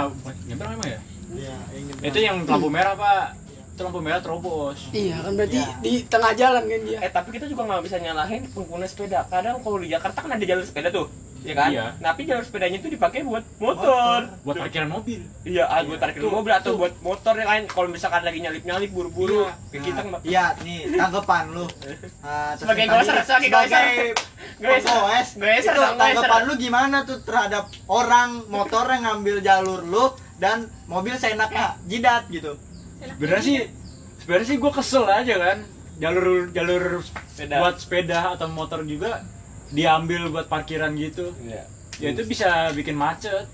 nyebrang 0.45 0.73
emang 0.75 0.89
ya? 0.89 1.01
Iya, 1.35 1.55
nyebrang. 1.75 2.05
Itu 2.05 2.19
yang 2.21 2.37
lampu 2.45 2.69
merah, 2.69 2.95
Pak. 2.95 3.27
Itu 3.75 3.81
lampu 3.83 3.99
merah 3.99 4.21
terobos. 4.21 4.79
Iya 4.93 5.17
kan 5.19 5.33
berarti 5.35 5.59
Iya. 5.59 5.73
di 5.81 5.93
tengah 6.05 6.33
jalan 6.33 6.63
kan 6.63 6.81
dia. 6.85 6.99
eh 7.01 7.11
tapi 7.11 7.29
kita 7.33 7.47
juga 7.47 7.63
nggak 7.65 7.83
bisa 7.83 7.97
nyalahin 7.99 8.43
pengguna 8.49 8.85
sepeda 8.85 9.27
kadang 9.27 9.59
kalau 9.59 9.79
di 9.79 9.89
Jakarta 9.89 10.21
kan 10.21 10.31
ada 10.31 10.45
jalur 10.45 10.63
sepeda 10.63 10.89
tuh 10.89 11.09
ya 11.45 11.53
kan 11.55 11.69
Iya. 11.69 11.87
tapi 12.01 12.25
jalur 12.25 12.41
sepedanya 12.41 12.77
itu 12.77 12.89
dipakai 12.89 13.21
buat 13.21 13.45
motor 13.59 14.33
Buat 14.43 14.57
parkiran 14.59 14.89
mobil. 14.89 15.21
iya 15.45 15.65
ah, 15.65 15.85
buat 15.85 16.01
parkir 16.01 16.19
Tuh, 16.19 16.33
mobil 16.33 16.49
atau 16.51 16.65
tuh. 16.67 16.77
buat 16.81 16.95
motor 16.99 17.35
yang 17.37 17.47
lain 17.47 17.65
kalau 17.67 17.87
misalkan 17.87 18.23
lagi 18.23 18.41
nyalip 18.41 18.65
nyalip 18.65 18.91
buru 18.91 19.11
buru 19.11 19.41
Iya. 19.45 19.53
kayak 19.71 19.83
kita 19.83 19.95
Nah, 19.95 20.09
nggak 20.09 20.21
Iya, 20.25 20.45
nih 20.59 20.81
tanggapan 20.91 21.45
lu. 21.51 21.65
Ah, 22.19 22.53
terus 22.53 22.61
Sebagai 22.61 22.85
goser, 22.89 23.15
sebagai 23.21 23.49
sebagai 23.49 23.97
Goeser. 24.55 24.87
penggoes, 24.87 25.29
Goeser 25.37 25.73
itu 25.75 25.83
tanggapan 25.95 26.41
lu 26.43 26.55
gimana 26.57 26.97
tuh 27.03 27.19
terhadap 27.21 27.65
orang 27.87 28.29
motor 28.49 28.85
yang 28.87 29.03
ngambil 29.05 29.37
jalur 29.39 29.81
lu 29.83 30.05
dan 30.37 30.59
mobil 30.87 31.13
seenaknya 31.15 31.77
jidat 31.85 32.25
gitu. 32.29 32.57
Sebenarnya 32.99 33.45
sih 33.45 33.59
sebenarnya 34.19 34.47
sih 34.47 34.57
gue 34.57 34.73
kesel 34.73 35.05
aja 35.05 35.35
kan. 35.37 35.59
Jalur 35.95 36.49
jalur 36.51 37.05
Sepeda. 37.29 37.61
buat 37.61 37.77
sepeda 37.77 38.33
atau 38.33 38.49
motor 38.49 38.83
juga 38.83 39.23
diambil 39.73 40.29
buat 40.29 40.47
parkiran 40.51 40.93
gitu. 40.99 41.33
Iya. 41.45 41.65
Ya 42.03 42.09
itu 42.11 42.27
bisa 42.27 42.75
bikin 42.75 42.99
macet. 42.99 43.47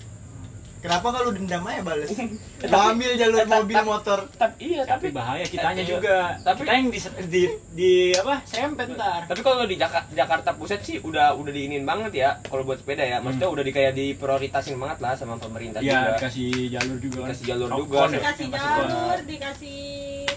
Kenapa 0.80 1.12
kalau 1.12 1.28
dendam 1.30 1.60
aja 1.62 1.80
bales? 1.82 2.08
Mau 2.72 2.82
ambil 2.88 3.12
jalur 3.14 3.44
mobil 3.44 3.76
motor. 3.82 4.18
tapi 4.32 4.56
iya 4.66 4.80
tapi 4.82 5.08
tapi 5.08 5.08
bahaya 5.12 5.44
kitanya 5.44 5.80
Iya. 5.80 5.90
juga 5.90 6.16
Tapi- 6.40 6.60
kita 6.62 6.72
yang 6.72 6.88
di, 6.88 7.00
di, 7.26 7.42
di 7.70 7.90
apa 8.12 8.34
sempet 8.44 8.88
ntar 8.90 9.24
tapi 9.24 9.40
kalau 9.40 9.64
di 9.64 9.76
Jaka- 9.76 10.08
Jakarta 10.10 10.52
Pusat 10.52 10.80
sih 10.80 10.96
udah 10.98 11.32
udah 11.32 11.48
diinin 11.50 11.84
banget 11.84 12.12
ya 12.14 12.30
kalau 12.42 12.62
buat 12.62 12.78
sepeda 12.78 13.00
ya 13.02 13.16
maksudnya 13.18 13.48
udah 13.48 13.60
di 13.60 13.70
kayak 13.70 13.92
diprioritasin 13.92 14.76
banget 14.76 14.98
lah 14.98 15.12
sama 15.14 15.36
pemerintah 15.36 15.80
ya 15.80 16.04
juga 16.04 16.10
dikasih 16.16 16.48
jalur 16.70 16.96
juga. 16.98 17.16
Dikasih 17.22 17.44
jalur 17.46 17.68
juga. 17.74 17.96
ya? 17.98 18.08
dikasih 18.10 18.46
jalur 18.50 19.18
dikasih 19.24 19.80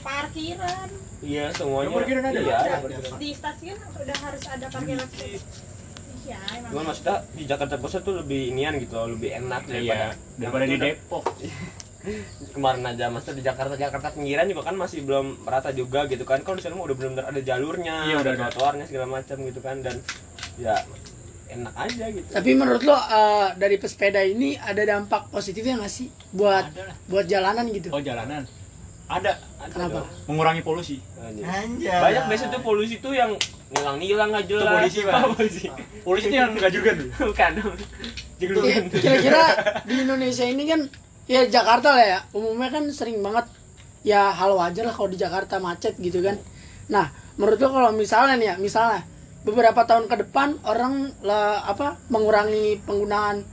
parkiran 0.01 0.89
iya 1.21 1.45
semuanya 1.51 1.89
parkiran 1.93 2.23
ada? 2.25 2.39
iya, 2.41 2.57
di 3.13 3.29
stasiun 3.31 3.77
udah 3.95 4.17
harus 4.19 4.43
ada 4.45 4.65
parkiran 4.69 5.07
iya 5.17 5.39
cuman 6.69 6.83
maksudnya 6.85 7.15
di 7.31 7.43
Jakarta 7.43 7.75
Pusat 7.75 8.01
tuh 8.01 8.15
lebih 8.17 8.49
inian 8.49 8.73
gitu 8.77 8.93
loh 8.93 9.11
lebih 9.11 9.29
enak 9.35 9.61
daripada 9.63 10.05
Iya, 10.09 10.09
daripada 10.37 10.65
di 10.65 10.77
Depok 10.77 11.23
kemarin 12.53 12.83
aja 12.85 13.07
maksudnya 13.07 13.35
di 13.37 13.45
Jakarta 13.45 13.73
Jakarta 13.75 14.07
pinggiran 14.11 14.45
juga 14.45 14.61
kan 14.63 14.75
masih 14.75 14.99
belum 15.01 15.25
merata 15.41 15.71
juga 15.71 16.03
gitu 16.05 16.23
kan 16.23 16.41
kalau 16.41 16.55
di 16.55 16.63
sana 16.63 16.75
udah 16.75 16.91
benar-benar 16.91 17.25
ada 17.27 17.39
jalurnya 17.39 17.95
Iya, 18.05 18.15
ada 18.15 18.21
udah 18.21 18.33
ada. 18.33 18.41
trotoarnya 18.45 18.85
segala 18.85 19.05
macam 19.09 19.37
gitu 19.39 19.59
kan 19.59 19.75
dan 19.79 19.95
ya 20.55 20.75
enak 21.49 21.73
aja 21.77 22.05
gitu 22.09 22.27
Tapi 22.27 22.49
menurut 22.53 22.81
lo 22.81 22.91
eh, 22.93 23.47
dari 23.55 23.75
pesepeda 23.77 24.19
ini 24.19 24.55
ada 24.55 24.81
dampak 24.81 25.29
positifnya 25.29 25.79
nggak 25.79 25.93
sih 25.93 26.07
buat 26.31 26.65
buat 27.07 27.23
jalanan 27.23 27.69
gitu? 27.69 27.87
oh 27.89 28.01
jalanan 28.01 28.43
ada 29.05 29.35
Ada 29.57 29.69
Kenapa? 29.69 29.99
dong. 30.01 30.07
mengurangi 30.27 30.59
polusi 30.59 30.99
Anjir. 31.17 31.43
Anjay. 31.45 31.99
banyak 32.01 32.23
biasanya 32.25 32.51
tuh 32.51 32.63
polusi 32.63 32.95
tuh 32.97 33.13
yang 33.13 33.31
nggak 33.73 34.43
Itu 34.45 34.55
jelas 34.55 34.69
polisi, 34.69 34.99
Pak. 35.03 35.21
Polisi 35.33 35.65
polisi 36.03 36.27
itu 36.29 36.35
yang 36.37 36.51
nggak 36.53 36.71
juga 36.71 36.89
tuh 36.93 37.07
bukan 37.31 37.51
Iya, 38.43 38.79
Kira-kira 38.91 39.43
di 39.87 39.95
Indonesia 40.03 40.43
ini 40.43 40.63
kan 40.67 40.81
ya 41.25 41.47
Jakarta 41.47 41.95
lah 41.95 42.03
ya 42.03 42.19
umumnya 42.35 42.69
kan 42.69 42.83
sering 42.91 43.23
banget 43.23 43.47
ya 44.03 44.35
hal 44.35 44.51
wajar 44.59 44.83
lah 44.83 44.91
kalau 44.91 45.07
di 45.07 45.15
Jakarta 45.15 45.63
macet 45.63 45.95
gitu 45.95 46.19
kan. 46.19 46.35
Nah 46.91 47.07
menurut 47.39 47.55
lo 47.57 47.71
kalau 47.71 47.89
misalnya 47.95 48.35
nih 48.35 48.47
ya 48.51 48.55
misalnya 48.59 49.07
beberapa 49.47 49.87
tahun 49.87 50.11
ke 50.11 50.27
depan 50.27 50.59
orang 50.67 51.15
lah 51.23 51.63
apa 51.63 51.95
mengurangi 52.11 52.83
penggunaan 52.83 53.47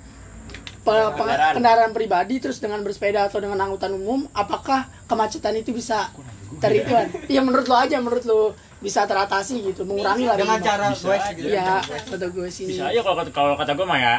pe- 0.83 1.12
Kendaraan. 1.15 1.55
kendaraan 1.55 1.93
pribadi 1.95 2.43
terus 2.43 2.59
dengan 2.59 2.83
bersepeda 2.83 3.31
atau 3.31 3.39
dengan 3.39 3.62
angkutan 3.62 3.95
umum 3.95 4.27
apakah 4.35 4.91
kemacetan 5.07 5.55
itu 5.55 5.71
bisa 5.71 6.11
terituan? 6.59 7.07
Iya 7.31 7.47
menurut 7.47 7.71
lo 7.71 7.79
aja 7.79 8.03
menurut 8.03 8.27
lo 8.27 8.59
bisa 8.81 9.05
teratasi 9.05 9.61
gitu 9.63 9.85
mengurangi 9.85 10.25
lah 10.25 10.35
Dengan 10.35 10.59
cara 10.59 10.89
gue 10.91 11.17
gitu. 11.37 11.49
Iya, 11.49 11.85
kata 11.85 12.27
gue 12.27 12.49
sih. 12.49 12.65
bisa 12.67 12.89
aja 12.89 13.01
kalau 13.01 13.17
kata 13.17 13.31
kalau 13.31 13.55
kata 13.55 13.73
gue 13.73 13.85
mah 13.85 14.01
ya. 14.01 14.17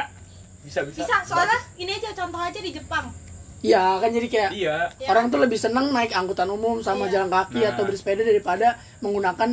Bisa 0.62 0.86
bisa. 0.86 1.02
Bisa 1.02 1.16
soalnya 1.26 1.58
ini 1.74 1.90
aja 1.92 2.14
contoh 2.16 2.38
aja 2.38 2.56
di 2.56 2.70
Jepang. 2.70 3.10
Iya, 3.60 3.98
kan 3.98 4.10
jadi 4.10 4.26
kayak 4.26 4.50
iya. 4.52 4.76
Ya. 4.96 5.06
orang 5.08 5.28
tuh 5.28 5.38
lebih 5.38 5.54
seneng 5.54 5.90
naik 5.90 6.10
angkutan 6.10 6.46
umum 6.46 6.78
sama 6.78 7.06
Iya. 7.06 7.18
jalan 7.18 7.30
kaki 7.30 7.60
Nah. 7.60 7.70
atau 7.70 7.82
bersepeda 7.84 8.22
daripada 8.22 8.68
menggunakan 8.98 9.50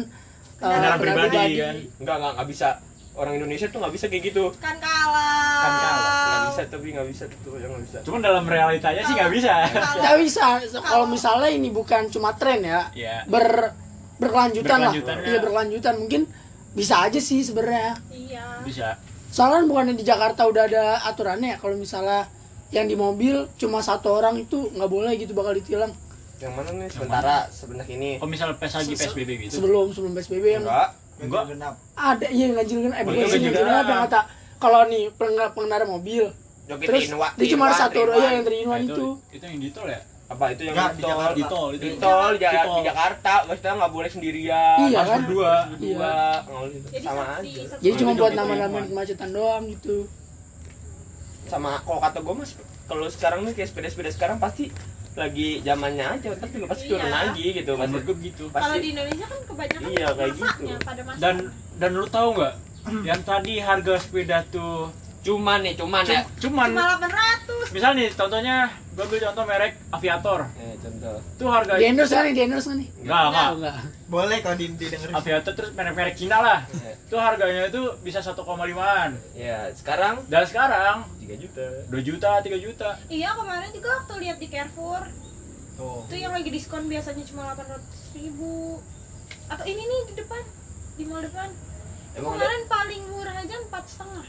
uh, 0.57 0.65
Kendaraan 0.67 0.97
pribadi, 0.97 1.57
kan. 1.57 1.75
nggak 1.99 2.15
nggak 2.17 2.31
nggak 2.37 2.47
bisa. 2.49 2.69
Orang 3.13 3.35
Indonesia 3.35 3.67
tuh 3.67 3.81
nggak 3.81 3.93
bisa 3.93 4.05
kayak 4.07 4.23
gitu. 4.29 4.43
Kan 4.57 4.77
kalah. 4.77 5.57
Kan 5.59 5.73
kalah. 5.75 6.23
Nggak 6.23 6.41
bisa 6.47 6.61
tapi 6.69 6.87
nggak 6.89 7.07
bisa 7.09 7.23
tuh 7.35 7.53
yang 7.57 7.69
nggak 7.69 7.83
bisa. 7.83 7.97
Cuman 8.01 8.19
dalam 8.23 8.45
realitanya 8.45 9.01
sih 9.03 9.13
nggak 9.13 9.31
bisa. 9.33 9.53
Nggak 9.97 10.17
bisa. 10.21 10.45
Kalau 10.79 11.05
misalnya 11.05 11.49
ini 11.49 11.69
bukan 11.69 12.01
cuma 12.07 12.33
tren 12.33 12.61
ya, 12.61 12.89
ya 12.93 13.25
ber 13.25 13.73
berkelanjutan, 14.19 14.77
Berkelanjutan, 14.77 15.15
lah. 15.15 15.23
ya. 15.23 15.27
Iya 15.27 15.37
berkelanjutan. 15.39 15.93
Mungkin 15.97 16.21
bisa 16.71 16.95
aja 17.01 17.19
sih 17.19 17.39
sebenarnya. 17.41 17.95
iya. 18.09 18.59
Bisa. 18.61 18.99
Soalnya 19.29 19.61
kan 19.61 19.65
bukannya 19.65 19.95
di 19.95 20.03
Jakarta 20.03 20.43
udah 20.43 20.63
ada 20.65 20.83
aturannya 21.05 21.53
ya 21.53 21.57
kalau 21.57 21.75
misalnya 21.75 22.25
yang 22.69 22.85
di 22.85 22.93
mobil 22.93 23.49
cuma 23.55 23.79
satu 23.79 24.11
orang 24.11 24.37
itu 24.39 24.69
nggak 24.69 24.89
boleh 24.89 25.13
gitu 25.15 25.33
bakal 25.33 25.53
ditilang. 25.53 25.93
Yang 26.37 26.53
mana 26.53 26.69
nih? 26.71 26.87
Sementara 26.87 27.35
sebentar 27.49 27.85
ini 27.85 28.15
kalau 28.15 28.29
misal 28.29 28.49
pes 28.55 28.73
lagi 28.73 28.93
psbb 28.93 29.29
gitu. 29.39 29.51
sebelum 29.55 29.91
sebelum 29.91 30.13
PSBB 30.13 30.45
yang 30.51 30.63
enggak. 30.63 30.89
Enggak. 31.19 31.43
genap. 31.47 31.73
ada 31.93 32.27
iya 32.27 32.45
ganjil 32.53 32.79
genap. 32.81 32.95
Eh 32.95 33.03
bukan 33.03 33.27
ganjil 33.27 33.51
genap. 33.51 33.85
yang 33.85 34.01
kata 34.05 34.21
kalau 34.55 34.81
nih 34.85 35.03
pengendara, 35.13 35.49
pengendara 35.51 35.85
mobil 35.85 36.23
joget 36.65 36.85
terus 36.85 37.03
dia 37.09 37.47
cuma 37.49 37.65
satu 37.71 37.97
Inwa. 37.99 38.13
ya 38.15 38.29
yang 38.29 38.35
Nah, 38.35 38.45
terinuan 38.45 38.79
itu 38.79 38.93
itu. 38.93 39.07
itu 39.33 39.43
yang 39.43 39.57
di 39.57 39.69
tol 39.69 39.87
ya 39.89 39.99
apa 40.29 40.45
itu 40.53 40.61
yang 40.63 40.75
Enggak, 40.77 40.91
di 40.91 41.01
tol 41.01 41.09
Jakarta. 41.11 41.33
di 41.33 41.43
tol 41.43 41.69
itu 41.69 41.81
di 41.81 41.91
tol 41.97 42.31
di, 42.31 42.37
Di 42.39 42.59
tol. 42.59 42.69
di 42.71 42.81
Jakarta 42.85 43.33
maksudnya 43.43 43.73
nggak 43.75 43.91
boleh 43.91 44.09
sendirian 44.09 44.77
Iya, 44.79 44.97
harus 44.99 45.09
kan? 45.09 45.19
berdua 45.19 45.49
Iya. 45.49 45.67
berdua 45.67 46.13
nggak 46.45 46.69
jadi 46.87 47.03
sama 47.03 47.23
aja 47.35 47.61
jadi 47.79 47.93
cuma 47.95 48.11
buat 48.13 48.33
nama-nama 48.33 48.77
kemacetan 48.83 49.29
doang 49.31 49.63
gitu 49.67 49.97
sama 51.45 51.81
kalau 51.81 51.99
kata 51.99 52.19
gue 52.19 52.35
mas 52.35 52.51
kalau 52.85 53.05
sekarang 53.07 53.39
nih 53.43 53.53
kayak 53.53 53.69
sepeda-sepeda 53.69 54.09
sekarang 54.11 54.37
pasti 54.37 54.69
lagi 55.15 55.59
zamannya 55.59 56.05
aja 56.07 56.29
tapi 56.31 56.53
juga 56.55 56.67
pasti 56.69 56.85
turun 56.87 57.01
Iya. 57.01 57.11
lagi 57.11 57.45
gitu 57.51 57.71
menurut 57.73 58.03
gue 58.05 58.17
gitu 58.23 58.43
kalau 58.47 58.61
pasti 58.63 58.77
di 58.79 58.89
Indonesia 58.93 59.25
kan 59.25 59.39
kebanyakan 59.43 59.89
Iya, 59.89 60.07
kayak 60.13 60.33
masaknya 60.35 60.53
gitu. 60.71 60.85
pada 60.85 61.01
masa 61.03 61.19
dan 61.19 61.35
dan 61.75 61.91
lu 61.91 62.05
tahu 62.07 62.27
nggak 62.35 62.53
yang 63.03 63.21
tadi 63.23 63.53
harga 63.59 63.93
sepeda 63.97 64.37
tuh 64.47 64.93
cuman 65.19 65.59
nih 65.61 65.75
cuman 65.75 66.03
ya. 66.03 66.23
cum- 66.23 66.31
cuman. 66.47 66.67
Cuma 66.71 66.83
800 66.95 67.75
misal 67.75 67.91
nih 67.93 68.07
contohnya 68.15 68.55
gue 68.95 69.03
ambil 69.03 69.19
contoh 69.31 69.43
merek 69.45 69.73
Aviator. 69.89 70.39
Eh, 70.55 70.75
contoh. 70.79 71.15
Itu 71.35 71.45
harga 71.47 71.71
di 71.75 71.85
endorse 71.85 72.13
kan 72.13 72.23
nih 72.23 72.33
di 72.33 72.41
endorse 72.43 72.67
kan 72.67 72.77
nih? 72.79 72.89
Enggak 72.99 73.21
enggak. 73.25 73.45
Oh, 73.45 73.55
enggak. 73.55 73.75
Boleh 74.09 74.37
kalau 74.39 74.55
di 74.55 74.65
didengerin. 74.73 75.13
Aviator 75.13 75.51
terus 75.53 75.71
merek-merek 75.71 76.15
Cina 76.15 76.37
lah. 76.39 76.59
Iya. 76.69 76.91
itu 76.99 77.15
harganya 77.17 77.61
itu 77.65 77.81
bisa 77.99 78.19
1,5an 78.21 79.11
ya 79.33 79.71
sekarang? 79.73 80.21
Dan 80.29 80.43
sekarang? 80.45 80.97
3 81.17 81.35
juta. 81.35 81.65
2 81.89 81.99
juta 82.05 82.29
3 82.39 82.57
juta. 82.59 82.89
Iya 83.09 83.29
kemarin 83.33 83.69
juga 83.73 83.89
waktu 83.97 84.13
lihat 84.19 84.37
di 84.37 84.47
Carrefour. 84.47 85.03
Tuh. 85.73 86.03
itu 86.11 86.15
yang 86.19 86.35
lagi 86.35 86.51
diskon 86.51 86.91
biasanya 86.91 87.23
cuma 87.23 87.55
800 87.55 87.79
ribu. 88.13 88.83
Atau 89.47 89.63
ini 89.63 89.79
nih 89.79 90.01
di 90.07 90.13
depan 90.15 90.43
di 90.95 91.03
mall 91.07 91.23
depan. 91.23 91.47
Emang 92.13 92.35
ada 92.35 92.43
kemarin 92.43 92.63
paling 92.67 93.01
murah 93.07 93.35
aja 93.37 93.55
empat 93.63 93.83
setengah 93.87 94.27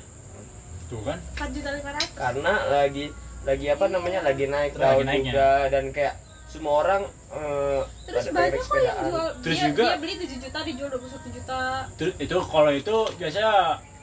tuh 0.90 1.00
kan? 1.00 1.18
Empat 1.32 1.48
juta 1.50 1.70
lima 1.72 1.90
ratus. 1.92 2.12
Karena 2.12 2.52
lagi 2.68 3.04
lagi 3.40 3.66
apa 3.66 3.84
namanya 3.86 4.20
lagi 4.20 4.44
naik 4.44 4.74
Lagi 4.74 4.82
daun 4.82 5.06
naiknya. 5.06 5.30
juga 5.30 5.48
dan 5.70 5.84
kayak 5.88 6.14
semua 6.44 6.74
orang 6.76 7.02
eh, 7.30 7.80
terus 8.04 8.24
banyak 8.28 8.58
kok 8.58 8.74
yang 8.76 8.98
jual 9.00 9.26
Terus 9.40 9.56
dia, 9.56 9.66
juga- 9.70 9.86
dia 9.86 9.96
beli 9.96 10.14
7 10.18 10.36
juta 10.40 10.58
dijual 10.60 10.88
21 10.90 11.30
juta. 11.32 11.60
Terus 11.94 12.14
itu 12.18 12.36
kalau 12.44 12.70
itu 12.70 12.96
biasanya 13.14 13.54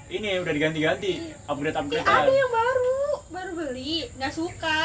ini 0.07 0.39
udah 0.39 0.53
diganti-ganti 0.53 1.11
upgrade 1.43 1.75
Ih, 1.75 1.81
upgrade 1.83 2.07
ada 2.07 2.31
yang 2.33 2.47
baru 2.49 2.99
baru 3.29 3.51
beli 3.53 4.07
nggak 4.15 4.31
suka. 4.31 4.79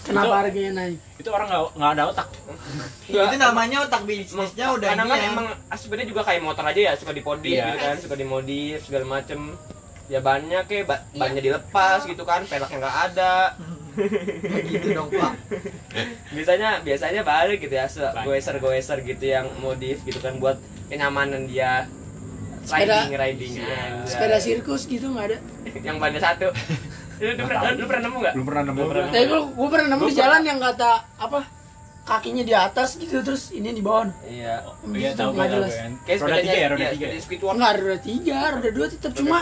Kenapa 0.00 0.24
Itu- 0.24 0.36
harganya 0.40 0.72
naik? 0.74 0.96
itu 1.18 1.28
orang 1.28 1.46
nggak 1.46 1.62
nggak 1.76 1.90
ada 1.92 2.04
otak. 2.08 2.28
Enggak, 3.04 3.24
Itu 3.28 3.36
namanya 3.36 3.76
otak 3.84 4.02
bisnisnya 4.02 4.66
udah 4.72 4.88
ini 4.88 5.04
kan 5.04 5.18
ya. 5.18 5.28
emang 5.28 5.46
sepeda 5.70 6.02
juga 6.02 6.22
kayak 6.24 6.40
motor 6.40 6.64
aja 6.64 6.80
ya 6.80 6.92
suka 6.94 7.12
dipodif 7.12 7.52
Iya. 7.52 7.64
gitu 7.66 7.78
kan 7.78 7.94
suka 7.98 8.14
dimodif 8.16 8.78
segala 8.80 9.04
macem 9.12 9.40
ya 10.08 10.18
bannya 10.18 10.64
kayak 10.64 10.84
ba 10.84 10.96
bannya 11.12 11.40
dilepas 11.42 12.02
gitu 12.02 12.22
kan 12.22 12.42
peleknya 12.42 12.78
nggak 12.78 12.98
ada 13.06 13.34
Kayak 13.98 14.62
gitu 14.70 14.86
dong, 14.94 15.10
Pak. 15.10 15.34
biasanya 16.30 16.80
biasanya 16.80 17.20
balik 17.20 17.58
gitu 17.60 17.74
ya 17.74 17.90
goeser 18.20 18.56
goeser 18.56 18.98
gitu 19.00 19.24
yang 19.26 19.50
modif 19.58 20.00
gitu 20.02 20.18
kan 20.18 20.38
buat 20.38 20.56
kenyamanan 20.86 21.44
dia 21.44 21.90
Sepeda- 22.62 23.04
riding 23.04 23.16
riding 23.16 23.52
Iya. 23.58 23.76
anjay. 23.98 24.06
sepeda 24.06 24.38
sirkus 24.38 24.82
gitu 24.84 25.08
nggak 25.08 25.26
ada 25.26 25.38
yang 25.78 25.96
bannya 25.96 26.20
satu 26.20 26.46
lu, 27.18 27.30
lu, 27.34 27.42
pernah, 27.42 27.60
lu 27.72 27.84
pernah 27.84 28.02
nemu 28.02 28.16
nggak 28.18 28.34
belum 28.34 28.46
pernah 28.46 28.62
nemu 28.64 28.80
tapi 29.08 29.24
gue 29.24 29.40
gue 29.50 29.68
pernah 29.68 29.86
nemu 29.88 30.00
Gua 30.00 30.08
di 30.08 30.16
jalan 30.16 30.40
yang 30.42 30.58
kata 30.58 30.90
apa 31.18 31.40
kakinya 32.04 32.40
di 32.40 32.54
atas 32.54 32.88
gitu 32.94 33.20
terus 33.20 33.50
ini 33.50 33.68
di 33.70 33.82
bawah 33.82 34.08
iya 34.24 34.62
Oh, 34.62 34.94
iya 34.94 35.10
tahu 35.12 35.34
Nggak 35.34 35.48
jelas. 35.50 35.74
kan 35.74 35.92
kayak 36.06 36.18
roda 36.22 36.36
tiga 36.38 36.54
ya 36.54 36.66
roda 36.68 36.78
iya, 36.78 36.90
tiga 36.94 37.06
ya? 37.06 37.18
Squidward. 37.18 37.52
Enggak 37.52 37.68
ada 37.68 37.80
roda 37.82 37.98
tiga, 38.00 38.38
roda 38.48 38.70
dua 38.70 38.86
tetap 38.86 39.10
Roda 39.10 39.18
cuma. 39.18 39.38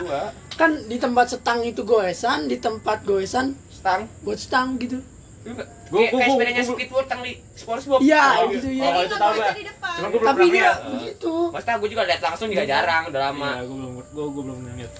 Kan 0.56 0.70
di 0.82 0.96
tempat 0.96 1.26
setang 1.28 1.60
itu 1.62 1.80
goesan, 1.82 2.46
di 2.46 2.56
tempat 2.56 3.04
goesan 3.04 3.52
stang 3.68 4.08
buat 4.20 4.36
setang 4.36 4.76
gitu. 4.76 4.98
Gua- 5.46 5.62
kayak 6.02 6.10
gua- 6.10 6.26
sepedanya 6.32 6.62
Squidward 6.64 7.06
yang 7.06 7.22
di 7.22 7.32
SpongeBob 7.54 8.00
Iya, 8.02 8.24
Oh, 8.36 8.50
gitu 8.50 8.66
iya. 8.68 8.82
ya. 8.82 8.90
Oh, 8.90 9.02
itu 9.04 9.14
tahu 9.14 9.32
depan 9.38 9.92
Cuman 9.94 10.02
gua 10.02 10.10
belum 10.12 10.26
Tapi 10.26 10.40
pernah 10.40 10.50
dia 10.50 10.70
begitu. 10.90 11.32
Maksudnya 11.46 11.76
gue 11.76 11.88
juga 11.88 12.02
lihat 12.02 12.20
langsung 12.20 12.48
juga 12.48 12.64
jarang 12.66 13.02
udah 13.06 13.20
lama 13.22 13.48
Iya, 13.48 13.62
gue 13.62 13.76
belum 13.76 13.92
gue 13.94 14.24
gue 14.26 14.42
belum 14.42 14.58
lihat. 14.74 14.92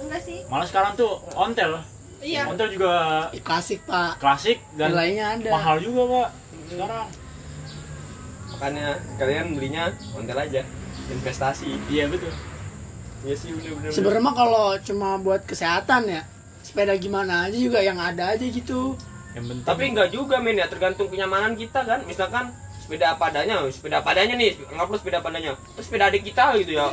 enggak 0.00 0.20
sih 0.22 0.38
Malah 0.46 0.64
sekarang 0.64 0.92
tuh 0.94 1.12
ontel. 1.34 1.72
iya 2.20 2.42
Ontel 2.44 2.68
juga 2.70 2.92
klasik 3.40 3.84
pak, 3.84 4.16
klasik 4.16 4.56
dan 4.74 4.88
nilainya 4.90 5.24
ada. 5.34 5.48
mahal 5.50 5.76
juga 5.78 6.02
pak. 6.06 6.28
Sekarang. 6.66 7.08
makanya 8.50 8.86
kalian 9.16 9.46
belinya 9.52 9.84
ontel 10.12 10.36
aja 10.38 10.60
investasi 11.10 11.76
Iya 11.88 12.06
betul. 12.06 12.32
Iya 13.22 13.34
sih 13.34 13.50
bener-bener. 13.50 13.90
Sebenarnya 13.90 14.22
mah 14.22 14.34
kalau 14.34 14.66
cuma 14.78 15.16
buat 15.16 15.42
kesehatan 15.42 16.06
ya, 16.06 16.22
sepeda 16.60 16.96
gimana 16.96 17.44
aja 17.44 17.56
juga 17.56 17.80
yang 17.80 17.96
ada 17.96 18.30
aja 18.30 18.42
gitu. 18.42 18.96
Yang 19.30 19.44
penting. 19.46 19.64
tapi 19.64 19.82
enggak 19.88 20.08
juga 20.10 20.36
men 20.38 20.56
ya 20.56 20.66
tergantung 20.66 21.06
kenyamanan 21.06 21.54
kita 21.54 21.80
kan. 21.82 22.02
Misalkan 22.02 22.50
sepeda 22.80 23.14
apa 23.14 23.30
adanya 23.30 23.62
sepeda 23.68 24.02
apa 24.02 24.10
adanya 24.10 24.34
nih 24.34 24.58
anggap 24.66 24.88
lu 24.88 24.96
sepeda 24.96 25.18
apa 25.18 25.28
adanya. 25.30 25.52
Terus 25.74 25.84
sepeda 25.86 26.04
adik 26.06 26.22
kita 26.24 26.44
gitu 26.58 26.72
ya. 26.74 26.86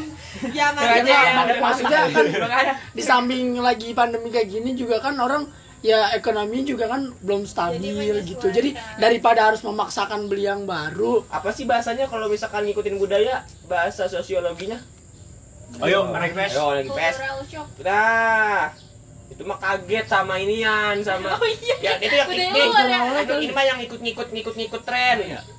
Ya 0.51 0.69
Makanya 0.69 1.17
mak- 1.35 1.57
maksudnya 1.59 1.99
kan- 2.07 2.29
makanya 2.37 2.73
Di 2.91 3.01
samping 3.01 3.57
lagi 3.57 3.91
pandemi 3.91 4.29
kayak 4.29 4.47
gini 4.47 4.71
juga 4.73 4.99
kan 4.99 5.17
orang 5.17 5.47
ya 5.77 6.09
ekonomi 6.11 6.61
juga 6.61 6.89
kan 6.89 7.13
belum 7.21 7.45
stabil 7.45 7.93
menyesuaikan. 7.93 8.25
gitu. 8.27 8.47
jadi 8.49 8.69
daripada 8.97 9.45
harus 9.45 9.61
memaksakan 9.61 10.25
beli 10.25 10.43
yang 10.43 10.65
baru 10.65 11.21
apa 11.29 11.53
sih 11.53 11.69
bahasanya 11.69 12.09
kalau 12.09 12.25
misalkan 12.25 12.65
ngikutin 12.65 12.97
budaya 12.97 13.45
bahasa 13.63 14.09
sosiologinya 14.09 14.81
Ayo, 15.77 15.99
naik 16.09 16.33
pes. 16.33 16.51
Ayo 16.55 16.65
lagi 16.73 16.89
pes 16.89 17.15
Cultural 17.19 17.41
shock. 17.45 17.67
Nah, 17.83 18.73
itu 19.27 19.41
mah 19.43 19.57
kaget 19.59 20.05
sama 20.07 20.33
inian 20.39 20.95
sama 21.03 21.35
Oh 21.35 21.45
iya. 21.45 21.75
ya 21.83 21.91
itu 21.99 22.15
yang 22.15 22.29
ini, 22.31 22.47
ya. 22.47 23.21
itu 23.21 23.33
ini 23.43 23.53
mah 23.53 23.65
yang 23.67 23.79
ikut-ngikut 23.83 24.27
ngikut-ngikut 24.33 24.81
tren. 24.87 25.17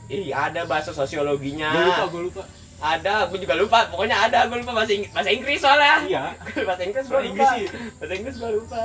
Ih, 0.09 0.33
ada 0.33 0.65
bahasa 0.65 0.91
sosiologinya. 0.91 1.71
Gue 1.71 1.85
lupa, 1.85 2.05
gue 2.09 2.23
lupa. 2.33 2.43
Ada, 2.79 3.29
gue 3.29 3.39
juga 3.45 3.55
lupa. 3.55 3.79
Pokoknya 3.93 4.17
ada, 4.27 4.49
gue 4.49 4.59
lupa 4.59 4.73
bahasa 4.73 4.97
Inggris, 4.97 5.13
bahasa 5.13 5.31
Inggris 5.31 5.61
soalnya. 5.61 5.97
Iya. 6.09 6.25
bahasa 6.67 6.83
Inggris 6.83 7.05
gue 7.07 7.21
lupa. 7.21 7.29
Inggris 7.29 7.49
sih. 7.55 7.67
Bahasa 8.01 8.13
Inggris 8.17 8.37
gue 8.41 8.51
lupa. 8.57 8.83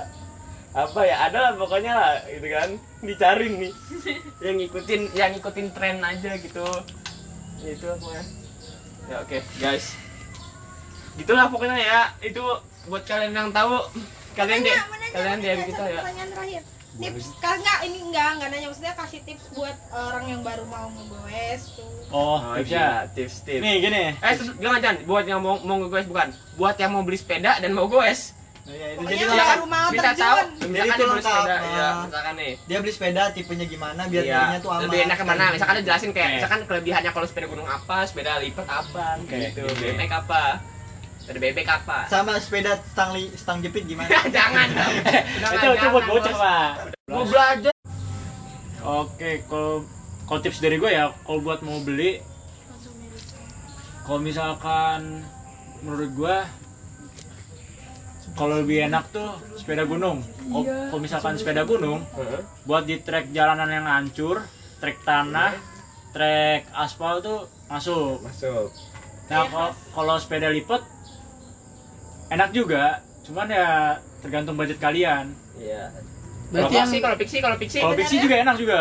Apa 0.73 0.99
ya? 1.05 1.15
Ada 1.29 1.37
lah 1.39 1.51
pokoknya 1.55 1.93
lah, 1.95 2.13
gitu 2.27 2.47
kan. 2.51 2.69
Dicari 3.01 3.47
nih. 3.49 3.73
yang 4.45 4.55
ngikutin, 4.59 5.01
yang 5.15 5.29
ngikutin 5.33 5.67
tren 5.71 5.97
aja 6.03 6.31
gitu. 6.37 6.67
Itu 7.63 7.87
pokoknya. 7.97 8.23
Ya 9.07 9.15
oke, 9.23 9.39
guys. 9.57 10.02
Gitulah 11.15 11.45
pokoknya 11.47 11.77
ya. 11.77 12.01
Itu 12.19 12.43
buat 12.85 13.03
kalian 13.03 13.31
yang 13.31 13.49
tahu 13.49 13.79
kalian 14.33 14.59
deh 14.59 14.75
kalian 15.11 15.37
DM 15.37 15.49
nanya, 15.53 15.65
kita 15.67 15.83
ya 15.87 16.01
terakhir. 16.27 16.61
Tips, 16.93 17.25
kan 17.37 17.57
enggak 17.57 17.79
ini 17.83 17.97
enggak 18.03 18.29
enggak 18.33 18.49
nanya 18.49 18.67
maksudnya 18.69 18.93
kasih 18.93 19.21
tips 19.23 19.45
buat 19.51 19.73
orang 19.89 20.25
yang 20.27 20.41
baru 20.41 20.61
mau 20.63 20.85
ngegoes 20.87 21.73
tuh. 21.73 21.89
Oh, 22.07 22.37
oh 22.37 22.53
tipsnya. 22.53 22.69
iya 22.69 22.87
tips 23.09 23.35
tips 23.41 23.61
Nih, 23.61 23.75
gini. 23.79 24.03
eh 24.13 24.33
jangan 24.59 24.77
jangan 24.77 24.97
buat 25.03 25.25
yang 25.25 25.39
mau 25.39 25.57
mau 25.59 25.77
ngegoes 25.79 26.05
bukan 26.05 26.29
buat 26.53 26.75
yang 26.75 26.93
mau 26.93 27.01
beli 27.01 27.17
sepeda 27.17 27.57
dan 27.57 27.71
mau 27.71 27.85
goes 27.85 28.33
Nah, 28.63 28.71
ya, 28.71 28.87
itu 28.87 28.95
Pokoknya 28.95 29.17
jadi 29.17 29.27
lengkap. 29.27 29.47
baru 29.51 29.65
mau 29.67 29.87
bisa 29.91 30.03
terjun. 30.07 30.23
tahu 30.23 30.37
Jadi 30.37 30.71
misalkan 30.71 30.87
itu 30.87 30.95
dia 30.95 31.03
beli 31.03 31.11
lengkap. 31.11 31.35
sepeda 31.35 31.55
Nah. 31.57 31.73
ya 31.73 31.87
misalkan 31.99 32.33
nih 32.33 32.51
dia 32.63 32.77
beli 32.79 32.91
sepeda 32.91 33.23
tipenya 33.29 33.65
gimana 33.67 34.01
biar 34.07 34.23
Iya, 34.23 34.37
belinya 34.39 34.59
tuh 34.59 34.69
aman 34.71 34.81
lebih 34.83 34.99
enak 35.03 35.17
ke 35.17 35.25
mana 35.25 35.43
misalkan 35.51 35.73
dia 35.73 35.83
jelasin 35.83 36.11
kayak 36.11 36.29
misalkan 36.31 36.59
kelebihannya 36.63 37.11
kalau 37.11 37.25
sepeda 37.25 37.47
gunung 37.47 37.67
apa 37.67 37.97
sepeda 38.05 38.31
lipat 38.39 38.67
apa 38.67 39.05
Oke, 39.19 39.35
gitu. 39.43 39.65
BMX 39.67 40.11
apa 40.15 40.43
sepeda 41.23 41.39
bebek 41.39 41.65
apa 41.65 41.97
sama 42.05 42.35
sepeda 42.35 42.75
stang 42.83 43.15
li, 43.15 43.31
stang 43.33 43.63
jepit 43.63 43.87
gimana 43.87 44.11
jangan 44.35 44.67
dong 44.69 44.93
itu 45.55 45.67
itu 45.71 45.87
buat 45.87 46.05
bocah, 46.05 46.33
Pak. 46.35 46.71
mau 47.07 47.23
belajar 47.23 47.71
Oke, 48.83 49.47
kalau 49.47 49.87
kalau 50.27 50.39
tips 50.43 50.59
dari 50.59 50.75
gue 50.75 50.91
ya, 50.91 51.15
kalau 51.23 51.39
buat 51.39 51.63
mau 51.63 51.79
beli, 51.79 52.19
kalau 54.03 54.19
misalkan 54.19 55.23
menurut 55.79 56.11
gue 56.11 56.35
kalau 58.35 58.59
lebih 58.59 58.91
enak 58.91 59.07
tuh 59.15 59.39
sepeda 59.55 59.87
gunung. 59.87 60.19
Kalau 60.19 60.67
Iya. 60.67 60.91
kalau 60.91 60.99
misalkan 60.99 61.39
sepeda 61.39 61.63
gunung, 61.63 62.03
buat 62.67 62.83
di 62.83 62.99
trek 62.99 63.31
jalanan 63.31 63.71
yang 63.71 63.87
hancur, 63.87 64.43
trek 64.83 64.99
tanah, 65.07 65.55
trek 66.11 66.67
aspal 66.75 67.23
tuh 67.23 67.47
masuk. 67.71 68.19
masuk 68.19 68.67
Nah, 69.31 69.47
kalau 69.95 70.19
sepeda 70.19 70.51
lipat 70.51 70.83
enak 72.33 72.49
juga, 72.49 72.83
cuman 73.23 73.47
ya 73.47 73.67
tergantung 74.19 74.55
budget 74.55 74.77
kalian. 74.77 75.31
iya 75.55 75.93
berarti 76.49 76.69
kalau 76.69 76.77
yang 76.77 76.89
pixi 76.89 76.99
kalau 76.99 77.17
pixi 77.17 77.37
kalau 77.39 77.57
pixi 77.57 77.77
Kalau 77.79 77.95
Pixie 77.95 78.19
juga 78.19 78.35
enak 78.39 78.55
juga. 78.55 78.79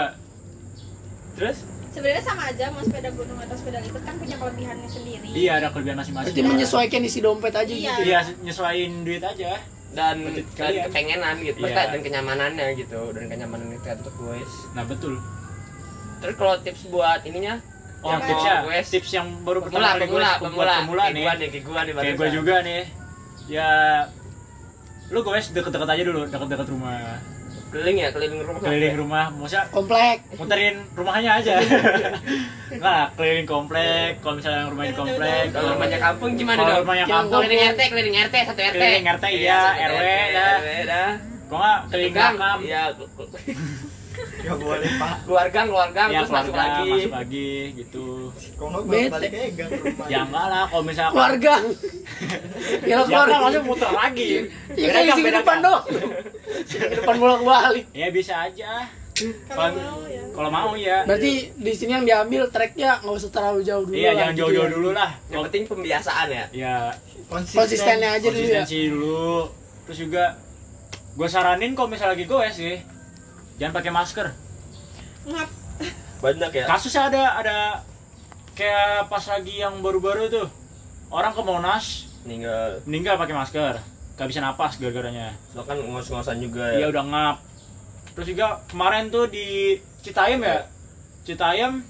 terus 1.35 1.59
Sebenarnya 1.89 2.23
sama 2.23 2.43
aja 2.47 2.73
mau 2.73 2.81
sepeda 2.81 3.13
gunung 3.13 3.37
atau 3.37 3.53
sepeda 3.53 3.77
lipat 3.79 4.01
kan 4.03 4.17
punya 4.17 4.37
kelebihannya 4.37 4.89
sendiri. 4.89 5.29
Iya, 5.29 5.53
ada 5.55 5.69
kelebihan 5.69 6.01
masing-masing. 6.01 6.33
berarti 6.33 6.49
menyesuaikan 6.51 7.01
isi 7.03 7.21
dompet 7.21 7.53
aja 7.53 7.69
Iya. 7.69 7.93
gitu 7.93 8.01
Iya, 8.03 8.21
nyesuaiin 8.41 8.93
duit 9.05 9.21
aja. 9.23 9.61
dan 9.93 10.17
dan 10.25 10.41
kalian. 10.57 10.89
kepengenan 10.89 11.37
gitu 11.43 11.59
Iya. 11.59 11.65
Maksudnya, 11.69 11.85
dan 11.87 12.01
kenyamanannya 12.01 12.67
gitu 12.75 13.01
dan 13.13 13.25
kenyamanan 13.29 13.67
itu 13.71 13.85
kan 13.85 13.97
untuk 14.01 14.15
goes 14.17 14.53
Nah, 14.73 14.85
betul. 14.85 15.15
terus 16.19 16.35
kalau 16.35 16.55
tips 16.59 16.83
buat 16.89 17.21
ininya 17.23 17.55
Oh, 18.01 18.11
yang 18.11 18.23
tipsnya, 18.25 18.55
tips 18.83 19.11
yang 19.13 19.27
baru 19.41 19.61
pemula 19.61 19.69
pertama 19.79 19.93
kali 19.93 20.01
pemula 20.03 20.27
goes, 20.27 20.43
pemula 20.43 20.65
buat 20.65 20.81
pemula 20.81 21.03
kayak 21.03 21.13
nih. 21.13 21.25
nih 21.37 21.49
kayak 21.51 21.63
gua 21.63 21.81
nih 21.81 21.93
Kayak 21.95 22.17
gue 22.17 22.29
juga 22.33 22.55
nih. 22.59 22.83
Ya 23.51 23.71
lu 25.13 25.21
goes 25.21 25.53
deket-deket 25.53 25.89
aja 25.89 26.03
dulu, 26.09 26.25
deket-deket 26.25 26.69
rumah. 26.73 27.21
keliling 27.73 28.05
ya 28.05 28.09
keliling 28.13 28.45
rumah. 28.45 28.61
Keliling 28.61 28.97
rumah, 29.01 29.25
maksudnya 29.33 29.65
komplek. 29.73 30.29
muterin 30.37 30.77
rumahnya 30.93 31.41
aja. 31.41 31.57
nah, 32.85 33.09
keliling 33.17 33.49
komplek, 33.49 34.21
kalau 34.21 34.37
misalnya 34.37 34.69
rumahnya 34.69 34.93
di 34.93 34.99
komplek, 35.01 35.45
kalau 35.57 35.69
rumahnya 35.81 35.99
kampung 36.01 36.31
gimana 36.37 36.61
kalau 36.61 36.69
dong? 36.69 36.81
rumahnya 36.85 37.05
Yang 37.09 37.17
kampung, 37.17 37.41
keliling 37.41 37.63
RT 37.73 37.81
keliling 37.89 38.17
RT 38.29 38.37
satu 38.45 38.61
RT 38.61 38.77
Keliling 38.77 39.07
RT, 39.09 39.25
iya, 39.33 39.61
satu 39.65 39.81
RW, 39.89 39.97
RT, 40.05 40.35
dah. 40.37 40.53
RW 40.53 40.69
dah. 40.85 41.11
Kok 41.49 41.57
nggak 41.57 41.79
keliling 41.89 42.13
Gang, 42.13 42.35
makam, 42.37 42.59
iya 42.61 42.83
nggak 44.53 44.61
boleh 44.61 44.89
pak 44.95 45.15
keluarga 45.25 45.61
keluarga 45.65 46.01
ya 46.05 46.19
terus 46.21 46.31
masuk 46.31 46.53
keluarga, 46.53 46.77
lagi 46.77 46.91
masuk 46.93 47.15
lagi 47.15 47.51
gitu. 47.75 48.07
kok 48.53 48.67
nggak 48.69 48.85
balik 49.09 49.31
rumah 49.81 50.07
Ya 50.07 50.21
enggak 50.23 50.47
lah, 50.47 50.65
kalau 50.67 50.85
misalkan 50.85 51.13
keluarga 51.13 51.55
ya 51.57 51.65
lo 51.65 51.73
Ya 52.85 52.95
kan 52.95 53.07
keluarga 53.09 53.37
maksudnya 53.39 53.63
muter 53.65 53.91
lagi. 53.91 54.31
ya 54.71 54.89
kayak 54.89 55.05
gang, 55.05 55.19
isi 55.19 55.31
depan 55.33 55.57
dong 55.59 55.83
depan 56.93 57.15
bolak 57.17 57.41
balik 57.43 57.87
Ya 57.91 58.07
bisa 58.09 58.35
aja. 58.43 58.71
Kalau 59.47 59.71
mau 59.71 60.01
ya. 60.05 60.23
Kalau 60.33 60.51
mau 60.51 60.73
ya. 60.75 60.99
berarti 61.05 61.33
di 61.53 61.73
sini 61.73 61.93
yang 61.93 62.05
diambil 62.05 62.49
treknya 62.49 62.99
nggak 62.99 63.13
usah 63.15 63.31
terlalu 63.31 63.61
jauh 63.61 63.85
dulu 63.85 63.95
Iya, 63.95 64.09
lah, 64.09 64.15
jangan 64.17 64.33
gitu 64.33 64.41
jauh-jauh 64.43 64.65
ya. 64.65 64.73
dulu 64.73 64.91
lah. 64.91 65.11
yang 65.29 65.41
penting 65.47 65.63
pembiasaan 65.65 66.27
ya 66.29 66.45
Ya, 66.51 66.75
konsistennya 67.29 68.09
aja 68.11 68.27
dulu 68.27 68.41
ya 68.41 68.65
konsistensi 68.65 68.79
dulu. 68.89 69.33
Terus 69.85 69.99
juga 70.01 70.25
gue 71.13 71.29
saranin 71.29 71.73
kalau 71.73 71.89
misalnya 71.89 72.17
lagi 72.17 72.25
goes 72.25 72.57
sih, 72.57 72.81
jangan 73.57 73.73
pakai 73.75 73.91
masker. 73.91 74.27
Ngap. 75.29 75.49
banyak 76.23 76.53
ya. 76.55 76.65
Kasusnya 76.71 77.11
ada 77.11 77.23
ada 77.35 77.57
kayak 78.55 79.11
pas 79.11 79.25
lagi 79.27 79.59
yang 79.59 79.83
baru-baru 79.83 80.31
tuh. 80.31 80.47
Orang 81.11 81.35
ke 81.35 81.43
Monas 81.43 82.09
meninggal 82.23 82.79
meninggal 82.87 83.19
pakai 83.19 83.35
masker, 83.35 83.75
gak 84.15 84.29
bisa 84.31 84.39
napas 84.39 84.79
gara-garanya. 84.79 85.35
lo 85.53 85.67
kan 85.67 85.77
ngos-ngosan 85.77 86.39
juga 86.39 86.71
ya. 86.73 86.87
Udah 86.87 87.05
ngap. 87.05 87.37
Terus 88.15 88.27
juga 88.31 88.63
kemarin 88.71 89.11
tuh 89.11 89.27
di 89.27 89.77
Citayam 90.01 90.41
ya, 90.41 90.69
Citayam 91.23 91.83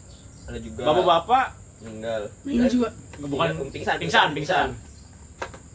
ada 0.49 0.59
juga. 0.59 0.83
bapak-bapak. 0.89 1.47
Meninggal 1.85 2.23
ini 2.45 2.67
juga. 2.67 2.89
Bukan 3.21 3.49
Iya, 3.53 3.69
pingsan 3.69 3.97
pingsan, 4.01 4.29
pingsan. 4.33 4.69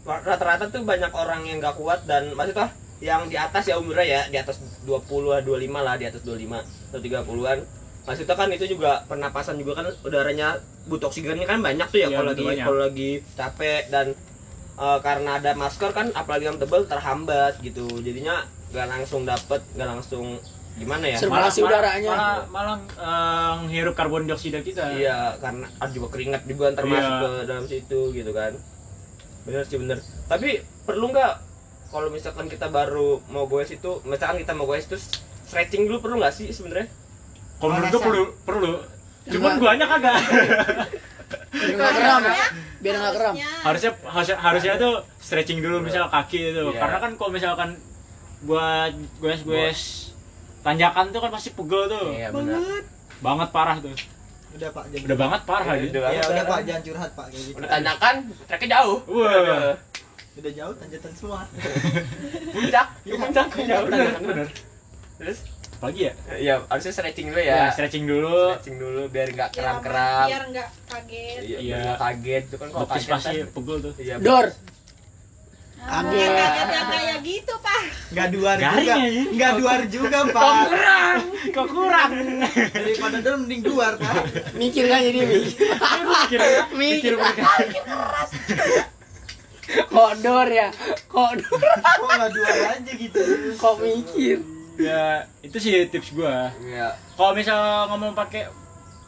rata-rata 0.08 0.71
tuh 0.71 0.82
banyak 0.82 1.12
orang 1.12 1.43
yang 1.45 1.60
gak 1.60 1.76
kuat 1.76 2.08
dan 2.08 2.32
maksudnya 2.34 2.71
yang 2.99 3.25
di 3.25 3.36
atas 3.36 3.63
ya 3.63 3.77
umurnya 3.77 4.03
ya 4.03 4.21
di 4.27 4.38
atas 4.38 4.57
20 4.83 4.97
lah 5.23 5.39
25 5.41 5.53
lah 5.77 5.95
di 5.95 6.05
atas 6.05 6.21
25 6.21 6.57
atau 6.89 6.99
30-an 6.99 7.60
maksudnya 8.03 8.36
kan 8.36 8.49
itu 8.49 8.65
juga 8.67 9.03
pernapasan 9.05 9.55
juga 9.55 9.77
kan 9.77 9.91
udaranya 10.01 10.57
butuh 10.86 11.07
oksigennya 11.07 11.45
kan 11.45 11.60
banyak 11.60 11.86
tuh 11.88 11.99
ya 11.99 12.07
Iya, 12.07 12.15
kalau 12.15 12.29
lagi 12.31 12.45
kalau 12.57 12.79
lagi 12.81 13.10
capek 13.33 13.81
dan 13.88 14.07
eh, 14.75 14.99
karena 14.99 15.29
ada 15.36 15.51
masker 15.53 15.91
kan 15.91 16.07
apalagi 16.12 16.45
yang 16.45 16.57
tebel 16.57 16.83
terhambat 16.83 17.60
gitu 17.60 17.86
jadinya 17.99 18.41
gak 18.69 18.88
langsung 18.88 19.23
dapet 19.23 19.62
gak 19.75 19.88
langsung 19.88 20.39
gimana 20.73 21.05
ya 21.07 21.17
Sirkulasi 21.17 21.60
udaranya. 21.60 22.10
malah 22.10 22.38
malah 22.47 22.77
eh, 22.79 23.53
menghirup 23.62 23.93
karbon 23.93 24.23
dioksida 24.23 24.62
kita. 24.62 24.93
Iya, 24.93 25.33
karena 25.38 25.65
ada 25.73 25.89
juga 25.89 26.13
keringat 26.13 26.45
juga 26.45 26.69
termasuk 26.71 27.10
Iya. 27.10 27.17
ke 27.19 27.29
dalam 27.45 27.65
situ 27.65 27.99
gitu 28.13 28.29
kan. 28.29 28.53
Bener 29.41 29.65
sih 29.65 29.75
bener. 29.75 29.97
Tapi 30.27 30.62
perlu 30.86 31.10
nggak 31.10 31.33
kalau 31.88 32.08
misalkan 32.08 32.45
kita 32.45 32.67
baru 32.67 33.19
mau 33.28 33.45
goes 33.45 33.69
itu, 33.69 34.02
misalkan 34.04 34.38
kita 34.38 34.52
mau 34.52 34.65
goes 34.65 34.84
itu 34.84 34.97
stretching 35.43 35.86
dulu 35.86 36.02
perlu 36.02 36.15
nggak 36.17 36.32
sih 36.32 36.50
sebenarnya? 36.50 36.88
Kalau 37.58 37.71
menurut 37.71 37.89
gue 37.89 38.02
perlu 38.02 38.23
perlu. 38.43 38.71
Cuman 39.28 39.50
Enggak. 39.50 39.62
guanya 39.62 39.86
kagak. 39.88 40.17
biar 41.50 41.73
nggak 41.73 41.93
keram 41.93 42.21
biar 42.78 42.95
nggak 42.95 43.13
keram 43.19 43.36
Harusnya. 43.60 43.91
harusnya 44.06 44.36
harusnya 44.38 44.73
tuh 44.78 44.93
stretching 45.17 45.60
dulu 45.60 45.82
misal 45.82 46.08
kaki 46.08 46.54
itu. 46.54 46.63
Iya. 46.65 46.80
Karena 46.80 46.97
kan 46.97 47.12
kalau 47.15 47.32
misalkan 47.32 47.69
buat 48.39 48.93
goes-goes 49.17 50.13
tanjakan 50.62 51.10
tuh 51.10 51.19
kan 51.19 51.32
pasti 51.32 51.50
pegel 51.52 51.88
tuh. 51.88 52.08
Iya 52.12 52.30
benar. 52.30 52.84
Banget 53.17 53.50
parah 53.50 53.78
tuh. 53.80 53.95
udah 54.47 54.73
pak 54.73 54.89
jangan 54.89 55.06
Udah 55.06 55.17
banget 55.19 55.41
parah 55.43 55.65
Iya, 55.69 55.84
gitu. 55.86 55.97
udah. 56.00 56.10
ya 56.10 56.23
udah 56.23 56.43
pak 56.47 56.60
jangan 56.65 56.82
curhat 56.82 57.12
pak 57.13 57.26
kayak 57.30 57.43
gitu 57.43 57.58
Udah 57.60 57.69
tanyakan, 57.69 58.15
treknya 58.47 58.67
jauh. 58.73 58.97
Wah. 59.06 59.30
Aduh. 59.30 59.73
Udah 60.38 60.54
jauh 60.54 60.73
tanjatan 60.76 61.12
semua 61.13 61.39
Puncak, 62.54 62.88
puncak 63.04 63.47
jauh 63.60 63.88
tanyakan 63.88 64.21
bener. 64.23 64.47
Terus 65.17 65.39
Apalagi 65.73 66.02
ya? 66.04 66.13
ya 66.36 66.54
harusnya 66.65 66.89
stretching 66.91 67.28
dulu 67.28 67.38
Ya, 67.39 67.54
ya. 67.56 67.69
stretching 67.69 68.06
dulu. 68.06 68.38
Stretching 68.56 68.78
dulu 68.78 69.02
biar 69.08 69.28
nggak 69.30 69.50
Biar 69.52 69.62
keram-keram. 69.78 70.26
Biar 70.26 70.43
nggak 70.50 70.69
kaget. 70.88 71.38
Iya, 71.38 71.58
biar 71.58 71.62
Iya. 71.62 71.78
nggak 71.80 72.00
kaget 72.00 72.43
itu 72.43 72.56
kan 72.56 72.67
kalau 72.67 72.88
kaget 72.88 73.08
pasti 73.08 73.36
kan. 73.36 73.47
pegel 73.52 73.78
tuh. 73.80 73.93
Iya. 73.95 74.15
dor 74.17 74.47
Nah, 75.78 76.02
Kaget. 76.02 76.17
yang 76.17 76.34
kaget 76.36 76.67
yang 76.67 76.88
kayak 76.89 77.17
gitu 77.21 77.54
pak. 77.60 77.82
nggak 78.08 78.28
duar 78.30 78.56
Garing 78.58 78.82
juga 78.82 78.95
aja. 78.97 79.23
nggak 79.30 79.52
duar 79.54 79.80
juga 79.88 80.19
pak 80.28 80.56
kurang, 80.65 81.19
kok 81.47 81.67
kurang. 81.69 82.12
daripada 82.73 83.17
dor 83.21 83.36
mending 83.38 83.62
duar 83.62 83.93
pak 83.95 84.13
mikir 84.54 84.84
kan 84.86 85.00
jadi 85.00 85.19
mikir 85.28 85.69
mikir, 86.02 86.39
mikir, 86.73 87.13
mikir 87.13 87.13
kok 87.15 87.36
dor 90.17 90.47
ya 90.47 90.67
kok 91.06 91.32
dor 91.34 91.60
kok 91.60 92.08
nggak 92.10 92.32
duar 92.32 92.56
aja 92.71 92.91
gitu 92.93 93.19
kok 93.53 93.75
mikir 93.77 94.38
ya 94.75 95.06
itu 95.41 95.58
sih 95.58 95.73
tips 95.86 96.13
gua 96.13 96.53
Iya. 96.60 96.93
kalau 97.13 97.34
misal 97.34 97.58
ngomong 97.88 98.13
pakai 98.13 98.45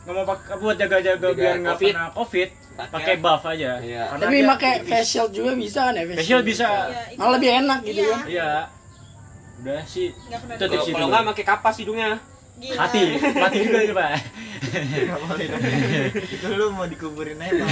ngomong 0.01 0.25
pakai 0.25 0.53
buat 0.57 0.75
jaga-jaga 0.75 1.21
Jaga 1.21 1.29
biar 1.31 1.55
nggak 1.59 1.75
COVID. 1.75 1.93
kena 1.93 2.09
covid 2.11 2.49
Pakai- 2.79 3.19
buff 3.19 3.43
aja 3.43 3.75
Iya. 3.77 4.07
Karena 4.07 4.23
Tapi 4.23 4.37
pakai 4.47 4.73
face 4.81 5.07
shield 5.09 5.31
juga 5.31 5.51
bisa 5.53 5.81
kan 5.85 5.93
ya? 5.93 6.03
facial 6.09 6.41
bisa 6.41 6.63
Iya, 6.87 7.01
itu. 7.05 7.19
Malah 7.19 7.31
lebih 7.35 7.49
enak 7.53 7.79
gitu 7.83 7.99
Iya. 7.99 8.09
kan. 8.09 8.23
iya 8.25 8.51
udah 9.59 9.81
sih 9.83 10.07
Itu 10.09 10.25
Kalau 10.57 10.71
tips 10.73 10.87
nggak 11.05 11.25
pakai 11.27 11.45
kapas 11.45 11.75
hidungnya. 11.77 12.11
Gila. 12.55 12.75
hati 12.77 13.03
mati 13.33 13.57
juga 13.61 13.79
itu 13.81 13.93
pak 13.93 14.09
Nggak 14.59 15.19
boleh 15.23 15.45
dong. 15.47 15.61
itu 16.19 16.47
lu 16.49 16.65
mau 16.69 16.85
dikuburin 16.85 17.39
aja 17.39 17.63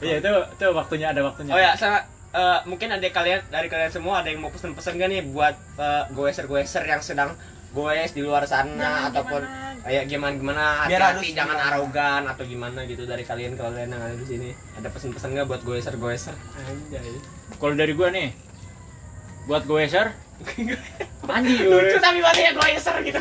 iya 0.00 0.16
itu 0.20 0.30
itu 0.52 0.66
waktunya 0.70 1.06
ada 1.10 1.20
waktunya. 1.24 1.52
Oh 1.52 1.58
ya, 1.58 1.72
sama 1.74 2.04
eh, 2.30 2.58
mungkin 2.64 2.88
ada 2.90 3.02
kalian 3.02 3.40
dari 3.48 3.66
kalian 3.66 3.90
semua 3.90 4.20
ada 4.20 4.28
yang 4.28 4.40
mau 4.40 4.50
pesen-pesen 4.50 4.96
gak 4.96 5.08
nih 5.08 5.22
buat 5.26 5.54
eh, 5.76 6.04
goeser-goeser 6.12 6.84
yang 6.84 7.00
sedang 7.00 7.32
goes 7.74 8.14
di 8.14 8.22
luar 8.22 8.46
sana 8.46 8.70
Jangan 8.78 9.10
ataupun 9.10 9.42
kayak 9.82 10.04
gimana 10.06 10.32
gimana 10.38 10.62
Biar 10.86 11.02
hati-hati 11.02 11.10
harus 11.10 11.26
jangan 11.34 11.56
gimana. 11.58 11.74
arogan 11.74 12.22
atau 12.30 12.44
gimana 12.46 12.80
gitu 12.86 13.02
dari 13.02 13.26
kalian 13.26 13.58
kalian 13.58 13.88
yang 13.90 13.98
ada 14.00 14.14
di 14.14 14.26
sini. 14.26 14.50
Ada 14.78 14.88
pesan-pesan 14.94 15.34
nggak 15.34 15.46
buat 15.50 15.62
goeser-goeser? 15.66 16.36
Anjay. 16.54 17.18
Kalau 17.58 17.74
dari 17.74 17.92
gua 17.92 18.08
nih 18.14 18.30
buat 19.44 19.66
goeser 19.66 20.14
anjing 21.34 21.66
lucu 21.68 21.96
tapi 21.98 22.18
ya 22.22 22.52
goeser 22.54 22.96
gitu. 23.02 23.20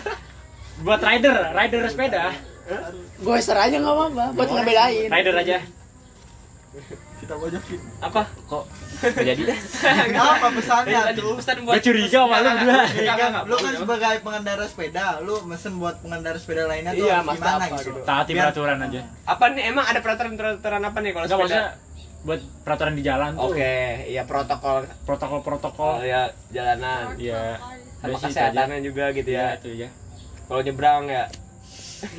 Buat 0.86 1.02
rider 1.02 1.50
rider 1.52 1.82
sepeda 1.90 2.34
Gue 3.20 3.36
aja 3.40 3.76
nggak 3.76 3.96
apa-apa, 3.96 4.26
buat 4.34 4.50
ngebedain. 4.50 5.10
rider 5.12 5.36
aja. 5.36 5.58
Kita 7.20 7.40
bojokin 7.40 7.80
apa? 8.04 8.22
Kok 8.50 8.64
jadi? 9.16 9.42
Deh 9.52 9.60
apa 10.20 10.48
pesannya 10.52 11.16
tuh. 11.16 11.36
pesan 11.40 11.58
buat 11.64 11.76
Gua 11.76 11.84
curiga 11.84 12.20
sama 12.24 12.36
lu 12.40 12.50
berdua. 12.56 12.84
Iya 13.00 13.14
kan, 13.16 13.32
lu 13.48 13.56
kan 13.56 13.74
sebagai 13.78 14.16
pengendara 14.24 14.66
sepeda, 14.68 15.08
lu 15.24 15.36
mesen 15.48 15.80
buat 15.80 15.96
pengendara 16.04 16.36
sepeda 16.36 16.68
lainnya 16.68 16.92
tuh 16.92 17.06
Iya, 17.08 17.24
gimana 17.24 17.52
apa 17.64 17.76
gitu. 17.80 17.92
gitu. 17.96 18.00
taati 18.04 18.32
peraturan 18.34 18.78
aja. 18.80 19.02
Apa 19.24 19.44
nih? 19.56 19.64
Emang 19.72 19.86
ada 19.88 20.00
peraturan-peraturan 20.04 20.82
apa 20.84 20.98
nih 21.00 21.12
kalau 21.16 21.26
sepeda? 21.28 21.40
maksudnya 21.40 21.68
buat 22.24 22.40
peraturan 22.64 22.94
di 22.96 23.04
jalan 23.04 23.30
tuh. 23.36 23.52
Oke 23.52 23.74
ya 24.08 24.24
protokol. 24.24 24.78
Protokol-protokol. 25.04 25.94
Oh, 26.00 26.04
ya 26.04 26.32
jalanan. 26.52 27.16
Iya. 27.16 27.60
sama 28.04 28.20
kesehatannya 28.20 28.80
juga 28.84 29.16
gitu 29.16 29.32
ya. 29.32 29.56
Ya 29.56 29.56
itu 29.60 29.70
ya 29.88 29.90
kalau 30.44 30.60
nyebrang 30.60 31.08
ya 31.08 31.24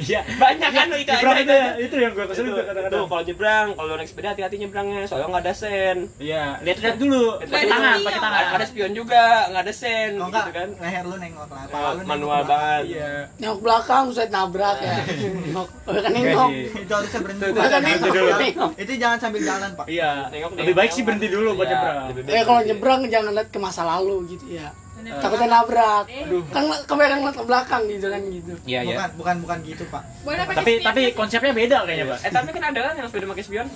iya 0.00 0.20
banyak 0.34 0.70
kan 0.70 0.86
itu 0.90 1.10
aja 1.10 1.14
itu, 1.14 1.42
itu, 1.42 1.56
itu 1.82 1.96
yang 1.98 2.12
gua 2.12 2.26
kesel 2.26 2.40
Itu, 2.40 2.46
itu 2.46 2.54
tuh 2.54 2.64
kadang-kadang 2.64 3.04
kalau 3.04 3.22
nyebrang 3.22 3.66
kalau 3.74 3.92
naik 3.94 4.08
sepeda 4.08 4.28
hati-hati 4.30 4.56
nyebrangnya 4.56 5.00
soalnya 5.04 5.28
nggak 5.30 5.44
ada 5.44 5.54
sen 5.54 5.96
iya 6.18 6.44
lihat-lihat 6.60 6.96
dulu 6.96 7.24
Lihat 7.36 7.48
pakai 7.48 7.62
dulu. 7.62 7.72
tangan 7.72 7.94
Iya. 7.94 8.04
pakai 8.04 8.20
tangan 8.20 8.40
ada, 8.40 8.54
ada 8.54 8.64
spion 8.64 8.92
juga 8.92 9.22
nggak 9.46 9.62
ada 9.62 9.74
sen 9.74 10.10
gitu 10.10 10.24
enggak, 10.24 10.46
kan 10.50 10.68
leher 10.76 11.04
lu 11.04 11.16
nengok 11.16 11.48
lah. 11.48 11.60
Ya, 11.60 11.66
Kepala 11.66 11.84
lu 11.84 11.94
nengok 11.94 12.08
manual 12.08 12.40
banget 12.44 12.82
iya 12.86 13.10
Nengok 13.34 13.58
belakang, 13.60 14.04
saya 14.10 14.28
nabrak 14.28 14.76
ya. 14.78 14.96
Nengok, 15.14 15.68
oh, 15.86 15.92
kan 15.92 16.10
Enggak 16.10 16.12
nengok. 16.14 16.50
Itu 16.76 16.92
harusnya 16.92 17.20
berhenti. 17.20 17.44
Itu 17.44 17.60
kan 17.60 17.80
nengok, 17.80 18.14
nengok. 18.36 18.70
Jangan 18.94 19.18
sambil 19.20 19.40
jalan, 19.42 19.70
Pak. 19.74 19.86
iya 19.86 20.10
Nengok, 20.28 20.50
lebih 20.50 20.64
nengok. 20.64 20.78
baik 20.78 20.90
sih 20.90 21.02
berhenti 21.02 21.28
dulu 21.28 21.48
buat 21.54 21.66
Iya, 21.66 21.76
nyebrang 22.08 22.30
Eh 22.30 22.42
kalau 22.42 22.60
nyebrang 22.62 23.00
jangan 23.06 23.32
lihat 23.32 23.48
ke 23.48 23.58
masa 23.58 23.82
lalu 23.84 24.16
gitu 24.30 24.46
ya. 24.50 24.68
Bener. 25.04 25.20
Takutnya 25.20 25.48
nabrak. 25.52 26.04
Eh. 26.08 26.24
aduh 26.24 26.40
Kan 26.48 26.64
kebanyakan 26.88 27.16
ngeliat 27.20 27.36
ke 27.36 27.44
belakang 27.44 27.82
gitu 27.86 28.06
kan 28.08 28.20
gitu. 28.24 28.52
iya 28.64 28.80
iya 28.80 28.96
Bukan, 28.96 29.10
bukan 29.20 29.36
bukan 29.44 29.58
gitu, 29.68 29.84
Pak. 29.92 30.02
Boleh 30.24 30.40
tapi 30.48 30.72
spion 30.80 30.86
tapi 30.88 31.02
konsepnya 31.12 31.52
beda 31.52 31.76
kayaknya 31.84 32.06
pak 32.08 32.18
eh 32.24 32.32
tapi 32.32 32.48
kan 32.50 32.62
ada 32.72 32.80
kan 32.80 32.94
yang 32.96 33.06
sepeda 33.12 33.26
pakai 33.28 33.44
spion 33.44 33.68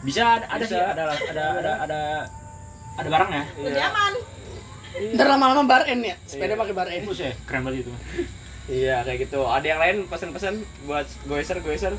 bisa 0.00 0.22
ada, 0.24 0.46
ada 0.48 0.64
Bisa. 0.64 0.72
sih 0.72 0.78
ada 0.80 1.02
ada 1.10 1.44
ada 1.58 1.72
ada 1.84 2.00
ada 2.96 3.08
barangnya 3.10 3.42
lebih 3.58 3.82
aman 3.82 4.14
Ntar 4.90 5.26
lama-lama 5.26 5.62
bar 5.64 5.82
N 5.86 6.02
ya, 6.02 6.16
sepeda 6.26 6.54
Iya. 6.54 6.60
pakai 6.60 6.74
bar. 6.74 6.86
Bus 7.06 7.18
ya 7.18 7.32
keren 7.46 7.62
banget 7.62 7.86
itu 7.86 7.92
iya 8.70 8.96
kayak 9.02 9.26
gitu 9.26 9.40
ada 9.46 9.66
yang 9.66 9.80
lain 9.82 9.96
pesan-pesan 10.06 10.54
buat 10.86 11.06
goeser 11.26 11.58
goeser 11.60 11.94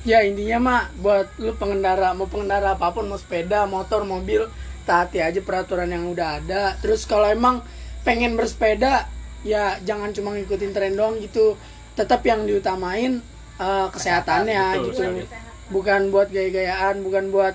Ya 0.00 0.24
intinya 0.24 0.58
mah 0.58 0.82
buat 0.96 1.28
lu 1.36 1.52
pengendara 1.60 2.16
mau 2.16 2.24
pengendara 2.24 2.72
apa 2.72 2.88
pun 2.88 3.04
mau 3.04 3.20
sepeda, 3.20 3.68
motor, 3.68 4.08
mobil 4.08 4.48
taati 4.88 5.20
aja 5.20 5.44
peraturan 5.44 5.92
yang 5.92 6.08
udah 6.08 6.40
ada. 6.40 6.72
Terus 6.80 7.04
kalau 7.04 7.28
emang 7.28 7.60
pengen 8.00 8.34
bersepeda 8.34 9.06
ya 9.40 9.78
jangan 9.80 10.10
cuma 10.10 10.32
ngikutin 10.32 10.70
tren 10.70 10.92
doang 10.92 11.18
gitu. 11.18 11.56
Tetap 11.92 12.20
yang 12.22 12.44
diutamain 12.44 13.20
eh, 13.56 13.86
kesehatannya 13.88 14.64
Betul, 14.74 14.84
gitu. 14.86 14.96
sekali. 14.96 15.22
Bukan 15.70 16.00
buat 16.08 16.28
gaya-gayaan, 16.28 17.00
bukan 17.00 17.28
buat 17.28 17.54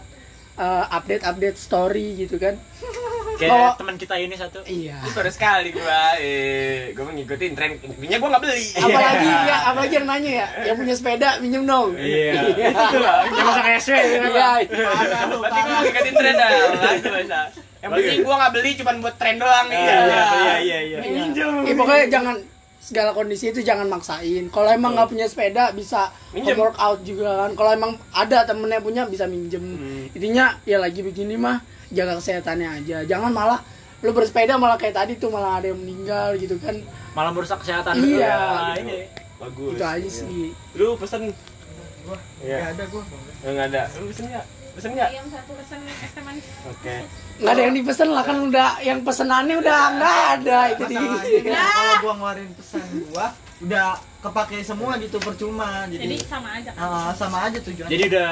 eh, 0.55 0.85
update-update 0.89 1.57
story 1.57 2.15
gitu 2.17 2.37
kan. 2.37 2.55
kayak 3.35 3.51
Kalau- 3.51 3.75
teman 3.75 3.99
kita 3.99 4.15
ini 4.15 4.31
satu 4.33 4.63
Iya. 4.63 4.95
Baru 5.11 5.27
sekali 5.27 5.75
gua 5.75 6.15
eh 6.15 6.95
gua 6.95 7.11
mengikutin 7.11 7.51
tren 7.51 7.75
intinya 7.75 8.15
gua 8.15 8.29
nggak 8.31 8.41
beli 8.41 8.63
Apalagi 8.73 9.27
ya, 9.27 9.57
apalagi 9.67 9.93
yang 9.93 10.07
nanya 10.07 10.31
ya, 10.31 10.47
yang 10.63 10.77
punya 10.79 10.95
sepeda 10.95 11.29
minjem 11.43 11.67
dong. 11.67 11.99
iya 11.99 12.47
itu 12.47 12.95
lah 12.95 13.27
yang 13.27 13.43
masak 13.45 13.65
SW 13.83 13.91
gitu 13.91 14.29
kan, 14.31 14.63
Iya. 14.63 14.87
Berarti 15.27 15.59
gua 15.59 15.77
ngikutin 15.83 16.13
tren 16.15 16.35
dah. 17.27 17.45
Yang 17.85 17.91
penting 17.93 18.19
gua 18.21 18.35
nggak 18.35 18.51
beli 18.51 18.71
cuma 18.73 18.91
buat 18.97 19.15
tren 19.15 19.37
doang 19.37 19.67
Iya, 19.69 19.77
iya 19.77 20.23
iya 20.33 20.55
iya 20.57 20.77
iya 20.81 20.97
minjem 20.99 21.53
Ya, 21.61 21.73
pokoknya 21.75 22.05
jangan 22.09 22.35
segala 22.79 23.09
kondisi 23.11 23.49
itu 23.49 23.61
jangan 23.61 23.85
maksain. 23.87 24.45
Kalau 24.47 24.69
emang 24.69 24.93
nggak 24.93 25.05
punya 25.07 25.25
sepeda 25.25 25.69
bisa 25.71 26.09
Minjem. 26.31 26.53
workout 26.55 27.01
juga 27.01 27.33
kan. 27.39 27.51
Kalau 27.53 27.71
emang 27.71 27.91
ada 28.11 28.45
temennya 28.45 28.77
punya 28.77 29.05
bisa 29.05 29.25
minjem. 29.25 29.57
Hmm. 29.61 30.05
Intinya 30.11 30.53
ya 30.63 30.77
lagi 30.77 31.01
begini 31.01 31.33
mah 31.35 31.61
jaga 31.89 32.13
kesehatannya 32.15 32.69
aja. 32.75 32.97
Jangan 33.03 33.29
malah 33.29 33.57
lu 34.01 34.09
bersepeda 34.11 34.53
malah 34.55 34.75
kayak 34.75 34.93
tadi 34.95 35.13
tuh 35.15 35.29
malah 35.29 35.57
ada 35.57 35.67
yang 35.67 35.77
meninggal 35.77 36.37
gitu 36.37 36.57
kan. 36.59 36.77
malah 37.13 37.31
merusak 37.31 37.57
kesehatan 37.57 37.95
Iya. 37.97 38.37
Nah, 38.37 38.75
ini 38.75 39.07
bagus 39.35 39.71
Itu 39.71 39.81
aja 39.81 39.97
Iya. 39.97 40.09
sih. 40.11 40.45
lu 40.75 40.87
pesen 40.95 41.21
Gua 42.03 42.17
Iya. 42.37 42.57
nggak 42.59 42.71
ada 42.71 42.83
gua. 42.85 43.03
nggak 43.41 43.65
ada 43.67 43.81
lu 43.97 44.05
pesen 44.11 44.25
nggak 44.27 44.45
pesen 44.75 44.91
nggak? 44.91 45.09
Ayam 45.15 45.27
satu 45.31 45.51
pesen 45.55 45.79
es 45.87 46.11
teh 46.11 46.23
manis. 46.23 46.45
Oke. 46.67 46.95
Nggak 47.39 47.53
ada 47.55 47.61
yang 47.63 47.73
dipesen 47.79 48.09
lah 48.11 48.23
kan 48.27 48.37
udah 48.51 48.69
yang 48.83 48.99
pesenannya 49.07 49.55
udah 49.63 49.79
nggak 49.95 50.17
ada 50.35 50.59
itu 50.75 50.83
di. 50.91 50.97
Masalahnya 50.99 51.41
kan 51.47 51.67
kalau 51.71 51.95
gua 52.03 52.13
ngeluarin 52.19 52.51
pesan 52.59 52.83
gua 53.07 53.27
udah 53.63 53.87
kepake 54.19 54.57
semua 54.67 54.91
gitu 54.99 55.17
percuma. 55.23 55.87
Jadi 55.87 56.03
jadi 56.03 56.17
sama 56.27 56.49
aja. 56.59 56.69
Kan 56.75 56.83
ah, 56.91 57.11
sama 57.15 57.37
aja 57.47 57.57
tujuannya. 57.63 57.91
jadi 57.91 58.03
udah 58.11 58.31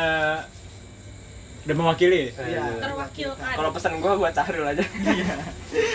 udah 1.63 1.75
mewakili? 1.79 2.23
Iya. 2.35 2.63
terwakilkan. 2.75 3.53
Kalau 3.55 3.69
pesan 3.71 3.93
gua 4.03 4.11
buat 4.19 4.35
Cahrul 4.35 4.67
aja. 4.67 4.83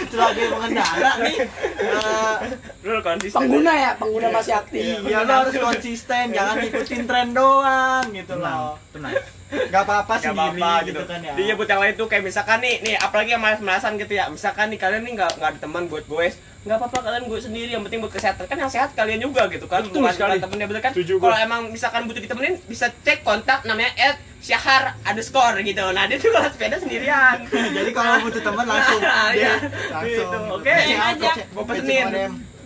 Sebagai 0.09 0.45
pengendara 0.49 1.13
nih. 1.21 1.37
Eh, 1.77 2.37
lu 2.89 3.01
konsisten. 3.05 3.37
Pengguna 3.45 3.73
ya, 3.77 3.91
pengguna 4.01 4.29
masih 4.33 4.57
aktif. 4.57 5.05
Iya 5.05 5.29
lo 5.29 5.33
harus 5.45 5.55
konsisten, 5.61 6.33
jangan 6.33 6.57
ikutin 6.65 7.05
tren 7.05 7.37
doang 7.37 8.05
gitu 8.17 8.35
loh. 8.41 8.81
tenang 8.97 9.13
Gak 9.49 9.83
apa-apa 9.83 10.13
Gak 10.15 10.23
sendiri 10.29 10.61
apa-apa 10.61 10.73
gitu, 10.85 10.93
gitu 10.93 11.03
kan 11.05 11.21
ya. 11.21 11.33
Dia 11.35 11.53
buat 11.55 11.65
yang 11.67 11.81
lain 11.81 11.95
tuh 11.95 12.07
kayak 12.07 12.21
misalkan 12.23 12.59
nih, 12.59 12.75
nih 12.81 12.95
apalagi 12.97 13.31
yang 13.33 13.41
malas-malasan 13.41 13.97
gitu 13.97 14.13
ya. 14.13 14.29
Misalkan 14.29 14.69
nih 14.69 14.77
kalian 14.77 15.03
nih 15.03 15.13
nggak 15.15 15.31
nggak 15.35 15.51
ada 15.51 15.59
teman 15.59 15.83
buat 15.87 16.05
goes, 16.05 16.37
nggak 16.63 16.77
apa-apa 16.77 16.99
kalian 17.03 17.25
gue 17.25 17.41
sendiri. 17.41 17.71
Yang 17.71 17.83
penting 17.85 18.01
buat 18.01 18.13
kesehatan 18.13 18.45
kan 18.45 18.57
yang 18.59 18.69
sehat 18.69 18.93
kalian 18.93 19.19
juga 19.19 19.49
gitu 19.49 19.65
kan. 19.65 19.81
Betul 19.83 20.05
Bukan- 20.05 20.13
sekali. 20.15 20.31
bukan 20.31 20.45
temennya 20.45 20.67
betul 20.69 20.83
kan. 20.83 20.93
Kalau 20.95 21.39
emang 21.39 21.61
misalkan 21.69 22.01
butuh 22.05 22.21
ditemenin, 22.21 22.55
bisa 22.65 22.93
cek 22.99 23.19
kontak 23.23 23.65
namanya 23.65 23.89
Ed 23.95 24.17
Syahar 24.39 24.95
underscore 25.03 25.59
gitu. 25.63 25.85
Nah 25.89 26.05
dia 26.05 26.17
tuh 26.17 26.29
kalau 26.29 26.49
sepeda 26.49 26.77
sendirian. 26.77 27.37
Jadi 27.77 27.91
kalau 27.91 28.21
butuh 28.21 28.43
teman 28.43 28.65
langsung, 28.65 29.01
Nah, 29.01 29.29
dia 29.33 29.41
iya. 29.41 29.53
langsung. 29.89 30.29
Gitu. 30.29 30.39
Oke. 30.55 30.75
Cek 30.77 30.99
Aja. 31.01 31.31
cek 31.35 31.47
pesenin. 31.59 32.07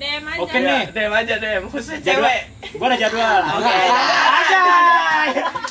DM 0.02 0.24
aja 0.26 0.40
Oke 0.42 0.58
nih. 0.58 0.82
Dem 0.90 1.12
aja 1.12 1.34
dem, 1.38 1.62
khusus 1.68 1.96
jadwal 1.96 2.26
cewek. 2.26 2.40
gua 2.74 2.86
ada 2.88 2.96
jadwal 2.98 3.40
Oke. 3.52 3.70
aja 3.70 4.58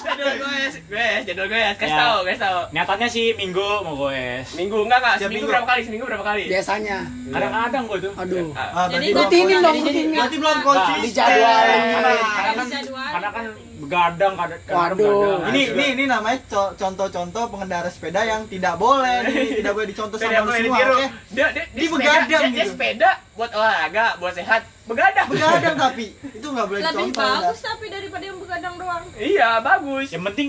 Jadwal 0.01 0.33
gue, 0.37 0.57
gue, 0.87 1.07
jadwal 1.23 1.47
gue, 1.47 1.61
kasih 1.75 1.89
Ya. 1.89 1.99
tahu, 1.99 2.17
kasih 2.23 2.39
tahu. 2.39 2.59
nyatanya 2.71 3.07
sih 3.07 3.25
minggu 3.33 3.67
mau 3.81 3.95
goes 3.97 4.47
Minggu 4.53 4.77
enggak 4.81 4.99
enggak, 4.99 5.15
seminggu 5.17 5.33
minggu. 5.37 5.51
berapa 5.51 5.67
kali? 5.67 5.81
Seminggu 5.83 6.05
berapa 6.05 6.23
kali? 6.23 6.43
Biasanya. 6.47 6.97
kadang-kadang 7.27 7.83
gua 7.85 7.97
tuh 7.99 8.13
Aduh. 8.13 8.47
Ah, 8.53 8.87
Jadi 8.87 9.07
rutinin 9.09 9.19
konsisten. 9.49 9.61
dong, 9.61 9.75
rutinin. 9.77 10.07
Berarti 10.13 10.37
belum 10.37 10.57
konsisten. 10.61 11.01
dijadwalin. 11.03 11.81
Harus 11.91 12.55
kan 12.55 12.67
jadwal. 12.69 13.09
karena 13.11 13.29
kan 13.29 13.45
begadang 13.91 14.33
kadang 14.33 14.61
Waduh. 14.71 15.51
Ini, 15.51 15.61
ini, 15.69 15.85
ini 15.91 16.03
namanya 16.07 16.39
co- 16.47 16.73
contoh-contoh 16.73 17.43
pengendara 17.45 17.91
sepeda 17.91 18.23
yang 18.23 18.47
tidak 18.47 18.79
boleh 18.79 19.19
nih, 19.27 19.59
tidak 19.59 19.71
boleh 19.75 19.87
dicontoh 19.91 20.15
sama 20.15 20.47
boleh 20.47 20.59
semua, 20.63 20.79
oke? 20.79 21.07
Dia, 21.29 21.47
dia, 21.51 21.63
Di 21.67 21.75
dia 21.75 21.83
sepeda, 21.83 21.91
begadang 21.91 22.23
dia, 22.23 22.39
dia 22.47 22.55
gitu. 22.55 22.71
sepeda 22.71 23.09
buat 23.35 23.51
olahraga, 23.51 24.05
buat 24.15 24.33
sehat. 24.33 24.61
Begadang. 24.87 25.27
Begadang 25.27 25.75
tapi 25.85 26.05
itu 26.15 26.47
nggak 26.47 26.65
boleh 26.65 26.79
lebih 26.79 26.87
dicontoh. 26.87 27.19
udah. 27.19 27.39
bagus 27.43 27.59
tapi 27.59 27.85
daripada 27.89 28.23
yang 28.23 28.39
begadang 28.39 28.75
doang 28.77 29.03
Iya, 29.13 29.49
bagus. 29.59 30.07
yang 30.09 30.23
penting 30.25 30.47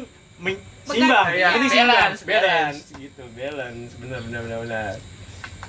seimbang 0.83 1.27
Iya, 1.29 1.39
yang 1.41 1.53
penting 1.53 1.71
seimbang 1.73 1.91
balance, 1.93 2.21
balance, 2.23 2.79
gitu, 2.95 3.23
balance, 3.33 3.91
benar, 3.99 4.19
benar, 4.23 4.41
benar, 4.41 4.59
benar. 4.63 4.93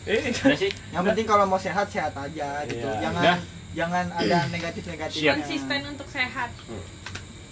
Eh, 0.04 0.22
sih 0.54 0.70
Yang 0.92 1.04
penting 1.10 1.26
kalau 1.26 1.46
mau 1.48 1.58
sehat 1.58 1.90
sehat 1.90 2.14
aja 2.14 2.50
gitu. 2.68 2.86
Iya. 2.86 3.02
Jangan 3.02 3.22
Udah. 3.24 3.38
jangan 3.74 4.06
ada 4.14 4.38
negatif-negatifnya. 4.54 5.22
Siap. 5.24 5.36
konsisten 5.40 5.80
untuk 5.88 6.06
sehat 6.08 6.50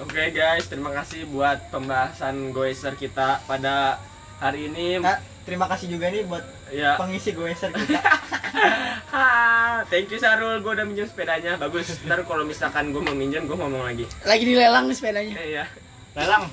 Oke 0.01 0.31
guys, 0.31 0.65
terima 0.65 0.89
kasih 0.91 1.29
buat 1.29 1.69
pembahasan 1.69 2.49
goiser 2.49 2.93
kita 2.95 3.37
pada 3.45 4.01
hari 4.37 4.65
ini. 4.65 4.97
Nah, 4.97 5.15
terima 5.43 5.69
kasih 5.69 5.87
juga 5.87 6.09
nih 6.09 6.25
buat 6.25 6.41
ya. 6.69 6.97
pengisi 6.97 7.31
goeser 7.31 7.69
kita. 7.77 8.01
Ha 9.07 9.25
thank 9.87 10.09
you 10.09 10.17
Sarul. 10.17 10.57
Gue 10.59 10.73
udah 10.73 10.83
minjem 10.83 11.05
sepedanya. 11.05 11.53
Bagus. 11.55 12.01
Ntar 12.01 12.25
kalau 12.25 12.41
misalkan 12.43 12.89
gue 12.89 12.97
mau 12.99 13.13
minjem 13.13 13.45
gue 13.45 13.53
ngomong 13.53 13.83
lagi. 13.83 14.09
Lagi 14.23 14.43
dilelang 14.43 14.89
nih 14.89 14.97
sepedanya. 14.97 15.33
eh, 15.37 15.47
iya. 15.53 15.65
Lelang. 16.17 16.49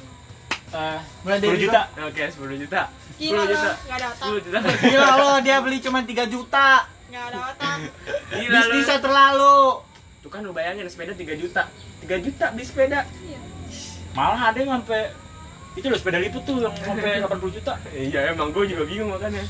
Eh, 0.69 0.99
Mulai 1.25 1.39
dari 1.41 1.57
10 1.57 1.65
juta. 1.65 1.81
oke 1.97 2.23
10 2.29 2.61
juta. 2.61 2.81
10 3.17 3.25
Gila 3.25 3.43
juta. 3.49 3.65
Lo, 3.65 3.73
gak 3.81 3.97
ada 3.97 4.07
otak. 4.13 4.29
10 4.29 4.45
juta. 4.45 4.59
Gila 4.85 5.09
lo 5.17 5.29
dia 5.41 5.57
beli 5.65 5.79
cuma 5.81 5.99
3 6.01 6.29
juta. 6.29 6.69
Gak 7.09 7.25
ada 7.25 7.39
otak. 7.49 7.79
Gila 8.31 8.45
lu 8.61 8.69
bisnisnya 8.69 8.99
terlalu 9.01 9.57
tuh 10.29 10.37
kan 10.37 10.45
lu 10.45 10.53
bayangin 10.53 10.85
sepeda 10.93 11.17
3 11.17 11.41
juta. 11.41 11.73
3 12.05 12.21
juta 12.21 12.53
beli 12.53 12.65
sepeda. 12.69 13.01
Iya. 13.25 13.41
Malah 14.13 14.53
ada 14.53 14.59
yang 14.61 14.77
sampai 14.85 15.17
itu 15.73 15.87
loh 15.89 15.97
sepeda 15.97 16.19
liput 16.21 16.45
tuh 16.45 16.61
yang 16.61 16.77
sampai 16.77 17.17
80 17.25 17.57
juta. 17.57 17.73
Iya 17.97 18.37
emang 18.37 18.53
gue 18.53 18.65
juga 18.69 18.85
bingung 18.85 19.17
makanya. 19.17 19.41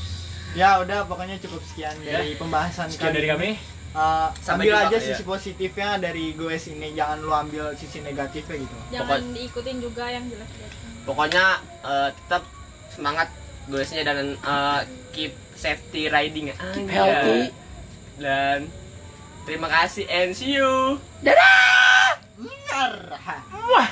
Ya 0.55 0.79
udah 0.79 1.03
pokoknya 1.03 1.35
cukup 1.43 1.59
sekian 1.67 1.93
dari 1.99 2.39
pembahasan 2.39 2.87
sekian 2.87 3.11
dari 3.11 3.27
ini. 3.27 3.35
kami. 3.35 3.49
Uh, 3.89 4.29
Sampai 4.45 4.69
ambil 4.69 4.85
aja 4.85 4.97
ya. 5.01 5.05
sisi 5.11 5.25
positifnya 5.25 5.97
dari 5.97 6.37
goes 6.37 6.69
ini 6.69 6.93
jangan 6.93 7.25
lu 7.25 7.33
ambil 7.33 7.73
sisi 7.73 7.99
negatifnya 8.05 8.61
gitu. 8.61 8.77
Jangan 8.93 9.33
diikutin 9.33 9.77
juga 9.81 10.05
yang 10.07 10.23
jelek-jelek. 10.29 10.71
Pokoknya 11.09 11.45
eh, 11.81 12.09
tetap 12.13 12.45
semangat 12.93 13.33
goesnya 13.65 14.05
dan 14.05 14.37
eh, 14.37 14.81
keep 15.09 15.33
safety 15.57 16.05
riding. 16.05 16.53
Keep 16.53 16.85
healthy. 16.87 17.49
dan 18.19 18.69
terima 19.49 19.65
kasih 19.65 20.05
and 20.13 20.37
see 20.37 20.61
you. 20.61 21.01
Bentar. 21.25 23.17
wah 23.49 23.89